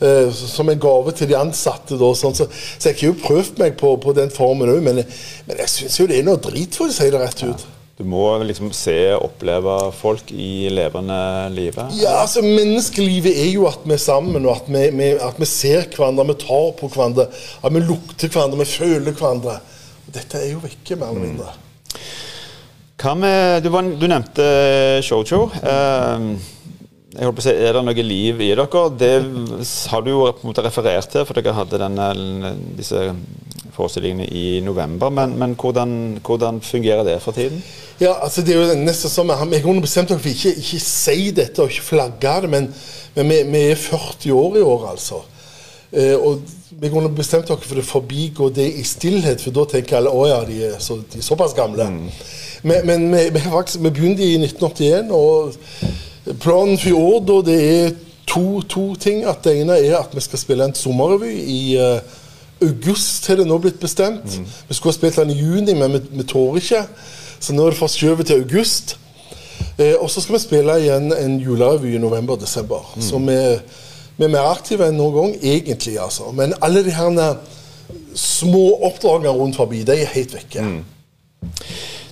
Uh, 0.00 0.32
som 0.32 0.70
en 0.72 0.80
gave 0.80 1.12
til 1.12 1.28
de 1.28 1.36
ansatte. 1.36 1.98
Da, 2.00 2.06
sånn, 2.16 2.32
så, 2.36 2.46
så, 2.48 2.88
jeg 2.88 2.96
har 3.02 3.10
jo 3.10 3.18
prøvd 3.20 3.60
meg 3.60 3.74
på, 3.76 3.92
på 4.00 4.14
den 4.16 4.32
formen 4.32 4.72
òg, 4.72 4.80
men, 4.86 5.02
men, 5.04 5.60
jeg 5.60 5.68
syns 5.68 5.98
jo 6.00 6.06
det 6.08 6.22
er 6.22 6.24
noe 6.24 6.40
drit, 6.40 6.72
for 6.72 6.88
å 6.88 6.94
si 6.96 7.10
det 7.12 7.20
rett 7.20 7.44
ut. 7.44 7.66
Ja. 7.66 7.76
Du 8.00 8.06
må 8.08 8.22
liksom 8.48 8.70
se 8.72 8.94
og 9.12 9.26
oppleve 9.26 9.74
folk 9.92 10.30
i 10.32 10.70
levende 10.72 11.18
livet? 11.52 11.92
Ja, 12.00 12.22
altså 12.22 12.40
Menneskelivet 12.40 13.36
er 13.42 13.50
jo 13.52 13.66
at 13.68 13.84
vi 13.84 13.92
er 13.92 14.00
sammen, 14.00 14.46
og 14.48 14.54
at 14.54 14.70
vi, 14.72 14.86
vi, 14.96 15.10
at 15.20 15.36
vi 15.36 15.48
ser 15.50 15.84
hverandre, 15.92 16.30
vi 16.30 16.38
tar 16.40 16.70
på 16.80 16.88
hverandre, 16.88 17.28
at 17.28 17.76
vi 17.76 17.84
lukter 17.84 18.32
hverandre, 18.32 18.62
vi 18.62 18.70
føler 18.72 19.12
hverandre. 19.12 19.58
Dette 20.16 20.40
er 20.40 20.54
jo 20.54 20.64
vekke, 20.64 20.96
mer 20.96 21.12
eller 21.12 21.26
mindre. 21.26 21.52
Mm. 21.52 22.00
Med, 23.00 23.62
du, 23.64 23.70
var, 23.72 23.82
du 23.82 24.06
nevnte. 24.08 24.44
Eh, 24.44 25.00
jeg 27.10 27.26
på 27.34 27.40
å 27.40 27.44
si, 27.44 27.54
Er 27.56 27.74
det 27.74 27.82
noe 27.82 28.02
liv 28.04 28.40
i 28.44 28.50
dere? 28.52 28.82
Det 29.00 29.14
har 29.90 30.02
du 30.04 30.10
jo 30.12 30.26
på 30.28 30.44
en 30.44 30.50
måte 30.50 30.64
referert 30.66 31.08
til, 31.10 31.24
for 31.26 31.38
dere 31.38 31.56
hadde 31.56 31.80
denne, 31.80 32.52
disse 32.76 33.08
forestillingene 33.74 34.28
i 34.28 34.60
november. 34.64 35.10
Men, 35.10 35.34
men 35.40 35.56
hvordan, 35.58 36.20
hvordan, 36.26 36.60
fungerer 36.60 37.02
det 37.08 37.16
for 37.24 37.36
tiden? 37.36 37.62
Ja, 38.00 38.14
altså 38.20 38.44
det 38.44 38.54
er 38.54 38.62
jo 38.62 38.78
nesten 38.84 39.12
som 39.12 39.32
Vi 39.50 39.62
kunne 39.64 39.84
bestemt 39.84 40.12
oss 40.12 40.20
for 40.20 40.30
ikke, 40.30 40.54
ikke 40.60 40.84
si 40.84 41.30
dette 41.36 41.64
og 41.64 41.72
ikke 41.72 41.88
flagge 41.88 42.36
det, 42.44 42.52
men, 42.52 42.70
men 43.16 43.32
vi, 43.32 43.42
vi, 43.48 43.66
er 43.72 43.80
40 43.80 44.32
år 44.36 44.60
i 44.60 44.64
år, 44.76 44.88
altså. 44.92 45.24
Eh, 45.90 46.14
og 46.14 46.44
vi 46.70 46.90
kunne 46.90 47.10
bestemt 47.14 47.48
dere 47.48 47.66
for 47.66 47.80
å 47.80 47.86
forbigå 47.86 48.50
det 48.54 48.68
i 48.78 48.84
stillhet, 48.86 49.42
for 49.42 49.54
da 49.54 49.64
tenker 49.72 49.98
alle 49.98 50.12
å 50.14 50.26
ja, 50.30 50.38
de 50.46 50.60
er, 50.68 50.76
så, 50.82 51.00
de 51.02 51.18
er 51.18 51.26
såpass 51.26 51.54
gamle. 51.56 51.88
Mm. 51.90 52.06
Men, 52.62 52.86
men 52.86 53.08
vi, 53.14 53.24
vi, 53.34 53.42
faktisk, 53.42 53.82
vi 53.82 53.90
begynte 53.96 54.22
i 54.26 54.36
1981. 54.38 55.10
og 55.10 56.36
Planen 56.40 56.78
for 56.78 56.92
i 56.92 56.94
år 56.94 57.20
da, 57.26 57.38
det 57.48 57.58
er 57.64 57.92
to, 58.28 58.62
to, 58.70 58.86
ting. 59.00 59.24
At 59.26 59.42
Det 59.44 59.56
ene 59.58 59.80
er 59.80 59.98
at 59.98 60.14
vi 60.14 60.22
skal 60.22 60.42
spille 60.42 60.68
en 60.68 60.76
sommerrevy 60.76 61.32
i 61.40 61.60
uh, 61.80 61.98
august, 62.62 63.26
har 63.26 63.40
det 63.40 63.48
nå 63.48 63.58
blitt 63.58 63.80
bestemt. 63.80 64.38
Mm. 64.38 64.48
Vi 64.68 64.76
skulle 64.76 64.92
ha 64.92 64.98
spilt 64.98 65.18
den 65.18 65.34
i 65.34 65.40
juni, 65.40 65.74
men 65.74 65.96
vi, 65.96 66.04
vi 66.20 66.28
tårer 66.28 66.60
ikke. 66.60 66.84
Så 67.40 67.56
nå 67.56 67.66
er 67.66 67.74
det 67.74 67.80
forskjøvet 67.80 68.30
til 68.30 68.44
august. 68.44 68.98
Eh, 69.80 69.96
og 69.96 70.10
så 70.12 70.20
skal 70.20 70.36
vi 70.36 70.42
spille 70.44 70.76
igjen 70.82 71.12
en 71.16 71.38
julerevy 71.40 71.94
i 71.96 72.02
november-desember. 72.02 72.92
Mm. 72.94 73.02
Så 73.02 73.18
vi, 73.24 73.38
vi, 74.16 74.26
er 74.26 74.32
mer 74.32 74.50
aktive 74.50 74.88
enn 74.90 74.98
noen 75.00 75.16
gang, 75.16 75.38
egentlig. 75.42 75.96
altså. 76.00 76.30
Men 76.36 76.54
alle 76.60 76.84
de 76.86 76.94
her 76.94 77.36
små 78.14 78.66
oppdragene 78.88 79.32
rundt 79.34 79.56
forbi, 79.56 79.84
de 79.86 79.96
er 80.02 80.14
helt 80.14 80.34
vekke. 80.34 80.66
Mm. 80.66 80.84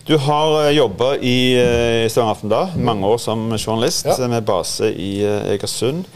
Du 0.09 0.17
har 0.25 0.55
eh, 0.63 0.73
jobba 0.77 1.13
i 1.21 1.39
uh, 1.59 2.09
Stavanger 2.09 2.33
Aftenblad 2.33 2.77
mange 2.81 3.07
år 3.07 3.19
som 3.21 3.43
journalist 3.59 4.09
ja. 4.09 4.29
med 4.31 4.47
base 4.49 4.89
i 4.89 5.19
Egersund. 5.53 6.07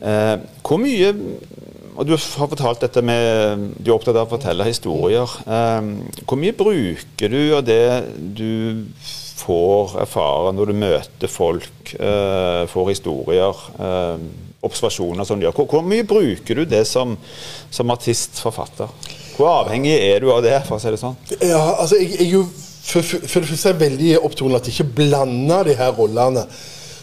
Eh, 0.00 0.36
hvor 0.64 0.80
mye 0.80 1.12
og 1.96 2.04
Du 2.04 2.10
har 2.12 2.20
fortalt 2.20 2.82
dette 2.84 3.00
med 3.00 3.62
Du 3.80 3.88
er 3.88 3.94
opptatt 3.94 4.18
av 4.18 4.26
å 4.26 4.34
fortelle 4.34 4.66
historier. 4.68 5.30
hvor 6.28 6.36
mye 6.36 6.52
bruker 6.52 7.32
du 7.32 7.56
av 7.56 7.62
det 7.64 8.04
du 8.36 8.84
får 9.36 9.98
erfare 10.06 10.52
når 10.56 10.70
du 10.72 10.78
møter 10.80 11.30
folk, 11.30 11.92
får 11.92 12.88
historier, 12.88 13.62
observasjoner 14.66 15.28
som 15.28 15.38
du 15.38 15.46
gjør? 15.46 15.56
Hvor, 15.58 15.68
hvor, 15.70 15.84
mye 15.86 16.06
bruker 16.08 16.60
du 16.60 16.64
det 16.68 16.84
som, 16.88 17.14
som 17.70 17.92
artist-forfatter? 17.94 19.12
Hvor 19.36 19.52
avhengig 19.60 19.92
er 19.92 20.24
du 20.24 20.30
av 20.32 20.42
det, 20.44 20.56
for 20.66 20.78
å 20.78 20.82
si 20.82 20.92
det 20.92 21.00
sånn? 21.02 21.18
Ja, 21.44 21.60
altså, 21.76 22.00
jeg, 22.00 22.16
jeg 22.16 22.32
jo 22.32 22.46
for, 22.86 23.02
for, 23.02 23.26
for 23.26 23.42
det 23.42 23.50
første 23.50 23.72
er 23.72 23.80
veldig 23.80 24.12
opptatt 24.22 24.60
at 24.60 24.68
jeg 24.68 24.76
ikke 24.76 25.00
blander 25.02 25.66
de 25.66 25.74
her 25.78 25.94
rollene. 25.96 26.46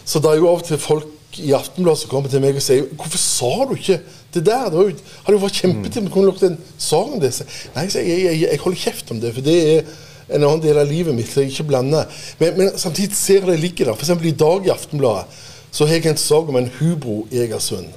Så 0.04 0.20
det 0.20 0.30
er 0.30 0.40
jo 0.40 0.48
av 0.50 0.62
og 0.62 0.68
til 0.68 0.80
folk 0.80 1.38
i 1.42 1.50
Aftenbladet 1.56 2.04
som 2.04 2.10
kommer 2.12 2.30
til 2.30 2.42
meg 2.42 2.56
og 2.56 2.62
sier 2.62 2.86
'Hvorfor 2.94 3.18
sa 3.18 3.52
du 3.68 3.74
ikke 3.74 4.00
det 4.34 4.44
der?' 4.46 4.70
Det 4.70 5.02
hadde 5.24 5.36
jo 5.36 5.44
vært 5.44 5.60
kjempetid 5.60 6.06
du 6.06 6.10
kunne 6.10 6.30
lukket 6.30 6.50
en 6.50 6.58
sang 6.78 7.14
om 7.14 7.20
det. 7.20 7.32
Nei, 7.74 7.88
jeg, 7.90 8.06
jeg, 8.06 8.40
jeg, 8.40 8.60
holder 8.60 8.78
kjeft 8.78 9.10
om 9.10 9.20
det, 9.20 9.34
for 9.34 9.42
det 9.42 9.56
er 9.74 9.82
en 10.28 10.42
annen 10.42 10.62
del 10.62 10.78
av 10.80 10.88
livet 10.88 11.16
mitt. 11.16 11.30
Så 11.30 11.44
jeg 11.44 11.54
ikke 11.54 11.68
blander. 11.72 12.08
Men, 12.40 12.56
men 12.58 12.72
samtidig 12.78 13.16
ser 13.18 13.42
jeg 13.42 13.50
det 13.52 13.60
ligger 13.62 13.90
der. 13.90 13.98
F.eks. 13.98 14.14
i 14.14 14.38
dag 14.44 14.66
i 14.66 14.72
Aftenbladet 14.74 15.42
så 15.74 15.88
har 15.88 15.98
jeg 15.98 16.06
en 16.06 16.20
sak 16.20 16.48
om 16.48 16.56
en 16.60 16.70
hubro 16.78 17.24
i 17.34 17.40
Egersund. 17.42 17.88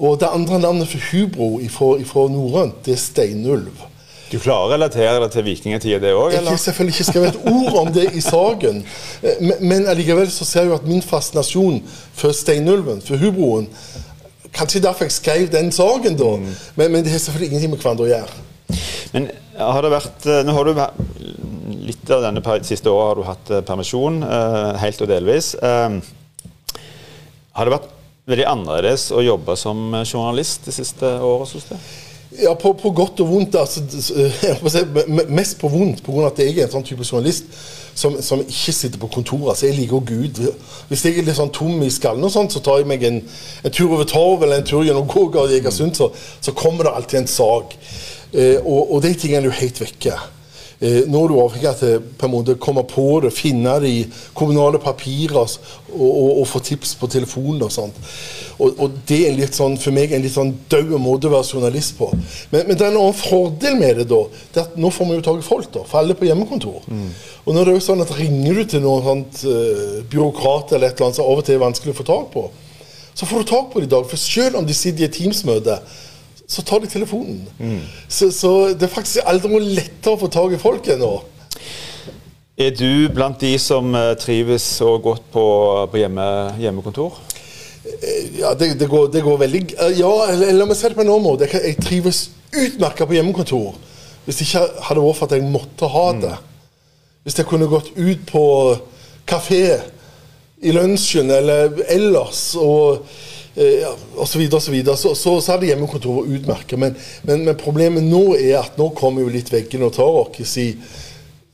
Og 0.00 0.18
det 0.20 0.28
andre 0.32 0.58
navnet 0.60 0.88
for 0.88 1.00
hubro 1.12 1.54
fra 1.70 2.26
norrønt, 2.32 2.82
det 2.84 2.92
er 2.96 3.00
steinulv. 3.00 3.86
Du 4.30 4.36
klarer 4.38 4.68
å 4.68 4.70
relatere 4.70 5.16
det 5.24 5.30
til 5.34 5.44
vikingtida, 5.48 5.98
det 5.98 6.12
òg? 6.14 6.30
Jeg 6.36 6.44
har 6.46 6.60
selvfølgelig 6.62 6.94
ikke 6.94 7.06
skrevet 7.08 7.32
et 7.34 7.48
ord 7.50 7.78
om 7.80 7.88
det 7.92 8.04
i 8.14 8.22
saken. 8.22 8.84
Men 9.58 9.88
allikevel 9.90 10.30
så 10.30 10.46
ser 10.46 10.64
jeg 10.64 10.70
jo 10.70 10.76
at 10.78 10.86
min 10.86 11.02
fascinasjon 11.02 11.80
for 12.14 12.36
steinulven, 12.36 13.02
for 13.04 13.20
hubroen 13.20 13.68
Kanskje 14.50 14.80
derfor 14.82 15.06
jeg 15.06 15.14
skrev 15.14 15.44
den 15.46 15.68
saken, 15.70 16.16
da. 16.18 16.30
Mm. 16.36 16.46
Men, 16.74 16.92
men, 16.92 17.04
det 17.04 17.12
har 17.12 17.20
selvfølgelig 17.22 17.52
ingenting 17.52 17.70
med 17.70 17.78
hverandre 17.78 18.02
å 18.02 18.08
gjøre. 18.10 18.80
Men 19.12 19.28
har 19.60 19.84
det 19.84 19.92
vært 19.92 20.26
eh, 20.26 20.42
Nå 20.46 20.52
har 20.56 20.64
du 20.68 20.72
litt 21.90 22.10
av 22.12 22.22
denne 22.24 22.42
siste 22.66 22.90
året 22.90 23.08
har 23.08 23.18
du 23.18 23.28
hatt 23.28 23.50
eh, 23.54 23.66
permisjon, 23.66 24.22
eh, 24.26 24.72
helt 24.82 25.02
og 25.04 25.08
delvis. 25.10 25.54
Har 25.60 27.66
det 27.66 27.74
vært 27.74 27.90
veldig 28.30 28.46
annerledes 28.46 29.10
å 29.12 29.24
jobbe 29.24 29.56
som 29.58 29.76
journalist 30.04 30.68
det 30.68 30.74
siste 30.76 31.06
året, 31.18 31.48
syns 31.50 31.66
du? 31.70 31.76
Ja, 32.38 32.54
på, 32.54 32.70
på, 32.78 32.92
godt 32.94 33.20
og 33.24 33.30
vondt. 33.32 33.56
Altså, 33.58 33.80
mest 35.28 35.58
på 35.58 35.68
vondt 35.68 36.04
pga. 36.06 36.28
at 36.28 36.38
jeg 36.38 36.54
er 36.54 36.68
en 36.68 36.74
sånn 36.76 36.86
type 36.86 37.02
journalist 37.02 37.44
som, 37.98 38.20
som, 38.22 38.44
ikke 38.44 38.74
sitter 38.74 39.02
på 39.02 39.10
kontoret. 39.16 39.58
Så 39.58 39.66
jeg 39.66 39.80
liker 39.80 40.04
Gud. 40.06 40.38
Hvis 40.88 41.04
jeg 41.04 41.18
er 41.18 41.26
litt 41.26 41.38
sånn 41.38 41.50
tom 41.54 41.82
i 41.82 41.90
skallen, 41.90 42.24
og 42.24 42.32
sånt, 42.32 42.54
så 42.54 42.62
tar 42.62 42.80
jeg 42.80 42.90
meg 42.90 43.02
en, 43.08 43.18
en 43.64 43.74
tur 43.74 43.90
over 43.90 44.06
Torv 44.08 44.46
eller 44.46 44.60
en 44.60 44.68
tur 44.68 44.86
gjennom 44.86 45.10
Gågard 45.10 45.50
i 45.50 45.58
Egersund, 45.58 45.98
så, 45.98 46.12
så, 46.40 46.54
kommer 46.54 46.86
det 46.86 46.94
alltid 46.94 47.24
en 47.24 47.34
sak. 47.34 47.74
Eh, 48.32 48.58
og, 48.60 48.94
og 48.94 49.02
de 49.04 49.14
tingene 49.14 49.44
er 49.44 49.50
jo 49.50 49.60
helt 49.62 49.80
vekke. 49.82 50.18
Eh, 50.80 51.02
nå 51.12 51.24
er 51.24 51.28
du 51.28 51.40
avhengig 51.42 51.68
av 51.68 51.80
en 51.84 52.32
måte 52.32 52.54
komme 52.56 52.86
på 52.88 53.06
det, 53.20 53.34
finne 53.36 53.74
det 53.82 53.88
i 53.92 54.04
kommunale 54.32 54.78
papirer 54.80 55.36
og, 55.42 55.56
og, 55.92 56.30
og 56.40 56.46
få 56.48 56.62
tips 56.64 56.94
på 56.96 57.10
telefonen 57.12 57.66
og 57.66 57.74
sånt. 57.74 57.98
Og, 58.60 58.96
det 59.08 59.18
er 59.28 59.52
sånn, 59.56 59.76
for 59.80 59.92
meg 59.96 60.12
en 60.12 60.24
litt 60.24 60.34
sånn 60.34 60.54
død 60.72 60.94
måte 61.00 61.28
å 61.28 61.34
være 61.34 61.48
journalist 61.56 61.94
på. 61.98 62.08
Men, 62.52 62.64
men 62.68 62.74
det 62.76 62.86
er 62.86 62.94
en 62.94 63.00
annen 63.00 63.16
fordel 63.16 63.76
med 63.80 64.02
det, 64.02 64.08
da. 64.08 64.22
det 64.54 64.64
at 64.66 64.80
Nå 64.80 64.92
får 64.92 65.08
vi 65.08 65.18
jo 65.18 65.26
tak 65.28 65.40
i 65.40 65.46
folk, 65.46 65.70
da, 65.72 65.84
for 65.88 66.00
alle 66.00 66.16
på 66.16 66.28
hjemmekontor. 66.28 66.84
Mm. 66.88 67.06
Og 67.44 67.56
det 67.56 67.62
er 67.62 67.72
jo 67.72 67.84
sånn 67.84 68.04
at 68.04 68.12
ringer 68.16 68.60
du 68.60 68.64
til 68.68 68.84
noen 68.84 69.06
sånt 69.06 69.44
uh, 69.48 70.00
byråkrat 70.12 70.76
eller 70.76 70.90
et 70.90 70.96
eller 70.96 71.08
annet 71.08 71.20
som 71.20 71.28
av 71.28 71.40
og 71.40 71.48
til 71.48 71.56
er 71.56 71.64
vanskelig 71.64 71.94
å 71.96 72.00
få 72.00 72.06
tak 72.08 72.28
på, 72.36 72.44
så 73.16 73.28
får 73.28 73.42
du 73.42 73.50
tak 73.52 73.72
på 73.72 73.80
det 73.80 73.88
i 73.88 73.94
dag. 73.96 74.04
For 74.08 74.20
selv 74.20 74.60
om 74.60 74.68
de 74.68 74.76
sitter 74.76 75.04
i 75.04 75.08
et 75.08 75.16
Teams-møte 75.16 75.80
så 76.50 76.64
tar 76.66 76.82
de 76.82 76.90
telefonen. 76.90 77.44
Mm. 77.58 77.82
Så, 78.08 78.32
så, 78.34 78.50
det 78.74 78.88
er 78.88 78.90
faktisk 78.90 79.26
aldri 79.30 79.52
noe 79.52 79.62
lettere 79.62 80.16
å 80.16 80.18
få 80.18 80.30
tak 80.32 80.56
i 80.56 80.58
folk 80.58 80.88
ennå. 80.90 81.12
nå. 81.14 81.60
Er 82.60 82.74
du 82.76 83.08
blant 83.14 83.40
de 83.40 83.54
som 83.62 83.94
eh, 83.94 84.12
trives 84.20 84.64
så 84.80 84.96
godt 85.00 85.30
på, 85.32 85.44
på 85.92 86.00
hjemme, 86.00 86.24
hjemmekontor? 86.60 87.14
Ja, 88.36 88.50
det, 88.58 88.74
det, 88.80 88.88
går, 88.90 89.06
det, 89.14 89.22
går, 89.24 89.38
veldig 89.40 89.62
eh, 89.78 89.94
Ja, 89.96 90.10
la 90.52 90.66
meg 90.68 90.76
si 90.76 90.90
det 90.90 90.98
på 90.98 91.06
en 91.06 91.12
annen 91.14 91.24
måte. 91.24 91.48
Jeg, 91.48 91.78
trives 91.80 92.26
utmerket 92.50 93.08
på 93.08 93.16
hjemmekontor. 93.16 93.78
Hvis 94.26 94.42
det 94.42 94.48
ikke 94.50 94.66
hadde 94.90 95.06
vært 95.06 95.20
for 95.20 95.30
at 95.30 95.38
jeg 95.38 95.48
måtte 95.54 95.88
ha 95.94 96.04
det. 96.18 96.34
Mm. 96.36 96.76
Hvis 97.24 97.38
jeg 97.40 97.48
kunne 97.48 97.70
gått 97.70 97.88
ut 97.96 98.28
på 98.28 98.44
kafé 99.30 99.64
i 100.60 100.74
lunsjen 100.76 101.30
eller 101.32 101.80
ellers 101.88 102.50
og 102.60 103.06
eh, 103.54 103.86
osv., 104.16 104.44
så, 104.50 104.60
så, 104.60 104.96
så, 104.96 105.14
så, 105.14 105.40
så 105.40 105.52
hadde 105.52 105.70
hjemmekontoret 105.70 106.30
utmerket. 106.36 106.78
Men, 106.78 106.94
men, 107.22 107.44
men, 107.48 107.56
problemet 107.60 108.06
nå 108.06 108.36
er 108.38 108.60
at 108.62 108.78
nå 108.80 108.90
kommer 108.98 109.24
jo 109.24 109.32
litt 109.32 109.52
veggene 109.52 109.88
og 109.88 109.96
tar 109.96 110.20
oss, 110.22 110.40
si, 110.48 110.70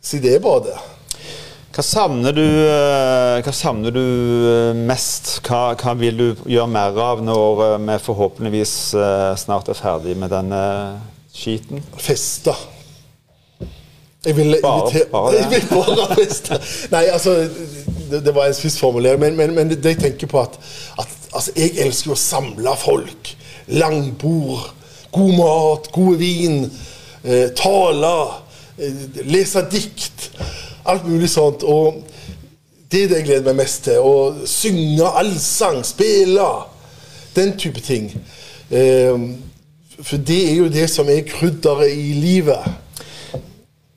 si 0.00 0.22
det 0.24 0.38
bare 0.44 0.68
det. 0.68 0.76
Hva 1.76 1.84
savner 1.84 2.32
du, 2.32 2.44
eh, 2.44 3.40
hva 3.44 3.52
savner 3.52 3.92
du 3.92 4.00
eh, 4.02 4.78
mest? 4.88 5.34
Hva, 5.44 5.74
hva, 5.76 5.92
vil 6.00 6.22
du 6.22 6.46
gjøre 6.48 6.70
mer 6.72 7.02
av 7.04 7.20
når 7.24 7.66
vi 7.76 7.98
forhåpentligvis 8.06 8.78
snart 9.42 9.68
er 9.68 9.76
ferdig 9.76 10.16
med 10.16 10.32
denne 10.32 10.62
skiten? 11.36 11.84
Feste. 12.00 12.56
Jeg 14.26 14.36
vil 14.36 14.56
bare, 14.62 15.04
bare? 15.12 15.34
Jeg 15.38 15.50
vil 15.50 15.66
bare 15.70 16.14
feste. 16.16 16.58
Nei, 16.90 17.04
altså 17.12 17.36
det, 18.10 18.24
det 18.24 18.34
var 18.34 18.48
en 18.48 18.54
spiss 18.54 18.78
formulering, 18.80 19.20
men, 19.20 19.36
men, 19.36 19.54
men, 19.54 19.70
det 19.70 19.94
jeg 19.94 20.00
tenker 20.02 20.30
på 20.30 20.40
at, 20.40 20.58
at 20.98 21.25
Altså, 21.36 21.52
jeg 21.56 21.76
elsker 21.84 22.14
å 22.14 22.18
samle 22.18 22.72
folk. 22.80 23.32
Langbord, 23.76 24.70
god 25.12 25.32
mat, 25.36 25.90
gode 25.92 26.18
vin, 26.20 26.62
eh, 27.24 27.50
tale, 27.56 28.14
eh, 28.78 29.02
lese 29.28 29.66
dikt. 29.70 30.30
Alt 30.86 31.04
mulig 31.08 31.28
sånt. 31.30 31.62
Og 31.62 32.02
det 32.90 33.02
er 33.02 33.08
det 33.08 33.18
jeg 33.20 33.26
gleder 33.28 33.44
meg 33.50 33.60
mest 33.64 33.84
til. 33.84 34.00
Å 34.00 34.46
synge 34.48 35.10
allsang, 35.20 35.82
spille. 35.84 36.48
Den 37.36 37.58
type 37.58 37.80
ting. 37.84 38.08
Eh, 38.70 39.18
for 40.00 40.16
det 40.16 40.40
er 40.50 40.56
jo 40.56 40.72
det 40.72 40.88
som 40.90 41.08
er 41.08 41.26
krydderet 41.28 41.92
i 41.92 42.16
livet. 42.16 42.64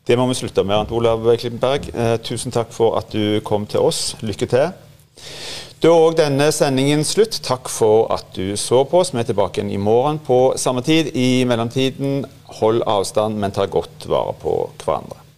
Det 0.07 0.17
må 0.17 0.25
vi 0.27 0.33
slutte 0.33 0.63
med. 0.65 0.91
Olav 0.91 1.23
Klippenberg, 1.37 1.91
eh, 1.93 2.17
tusen 2.17 2.51
takk 2.51 2.73
for 2.73 2.97
at 2.97 3.11
du 3.13 3.39
kom 3.45 3.65
til 3.65 3.79
oss. 3.79 4.15
Lykke 4.21 4.49
til. 4.49 4.71
Da 5.79 5.87
er 5.87 5.95
òg 5.95 6.17
denne 6.19 6.49
sendingen 6.51 7.05
slutt. 7.07 7.37
Takk 7.45 7.69
for 7.71 8.09
at 8.11 8.33
du 8.35 8.57
så 8.59 8.81
på 8.83 8.99
oss. 8.99 9.13
Vi 9.13 9.21
er 9.21 9.29
tilbake 9.29 9.61
igjen 9.61 9.71
i 9.71 9.79
morgen 9.79 10.19
på 10.19 10.39
samme 10.59 10.83
tid. 10.83 11.13
I 11.15 11.45
mellomtiden, 11.47 12.25
hold 12.59 12.83
avstand, 12.83 13.39
men 13.39 13.55
ta 13.55 13.63
godt 13.63 14.03
vare 14.11 14.35
på 14.41 14.57
hverandre. 14.83 15.28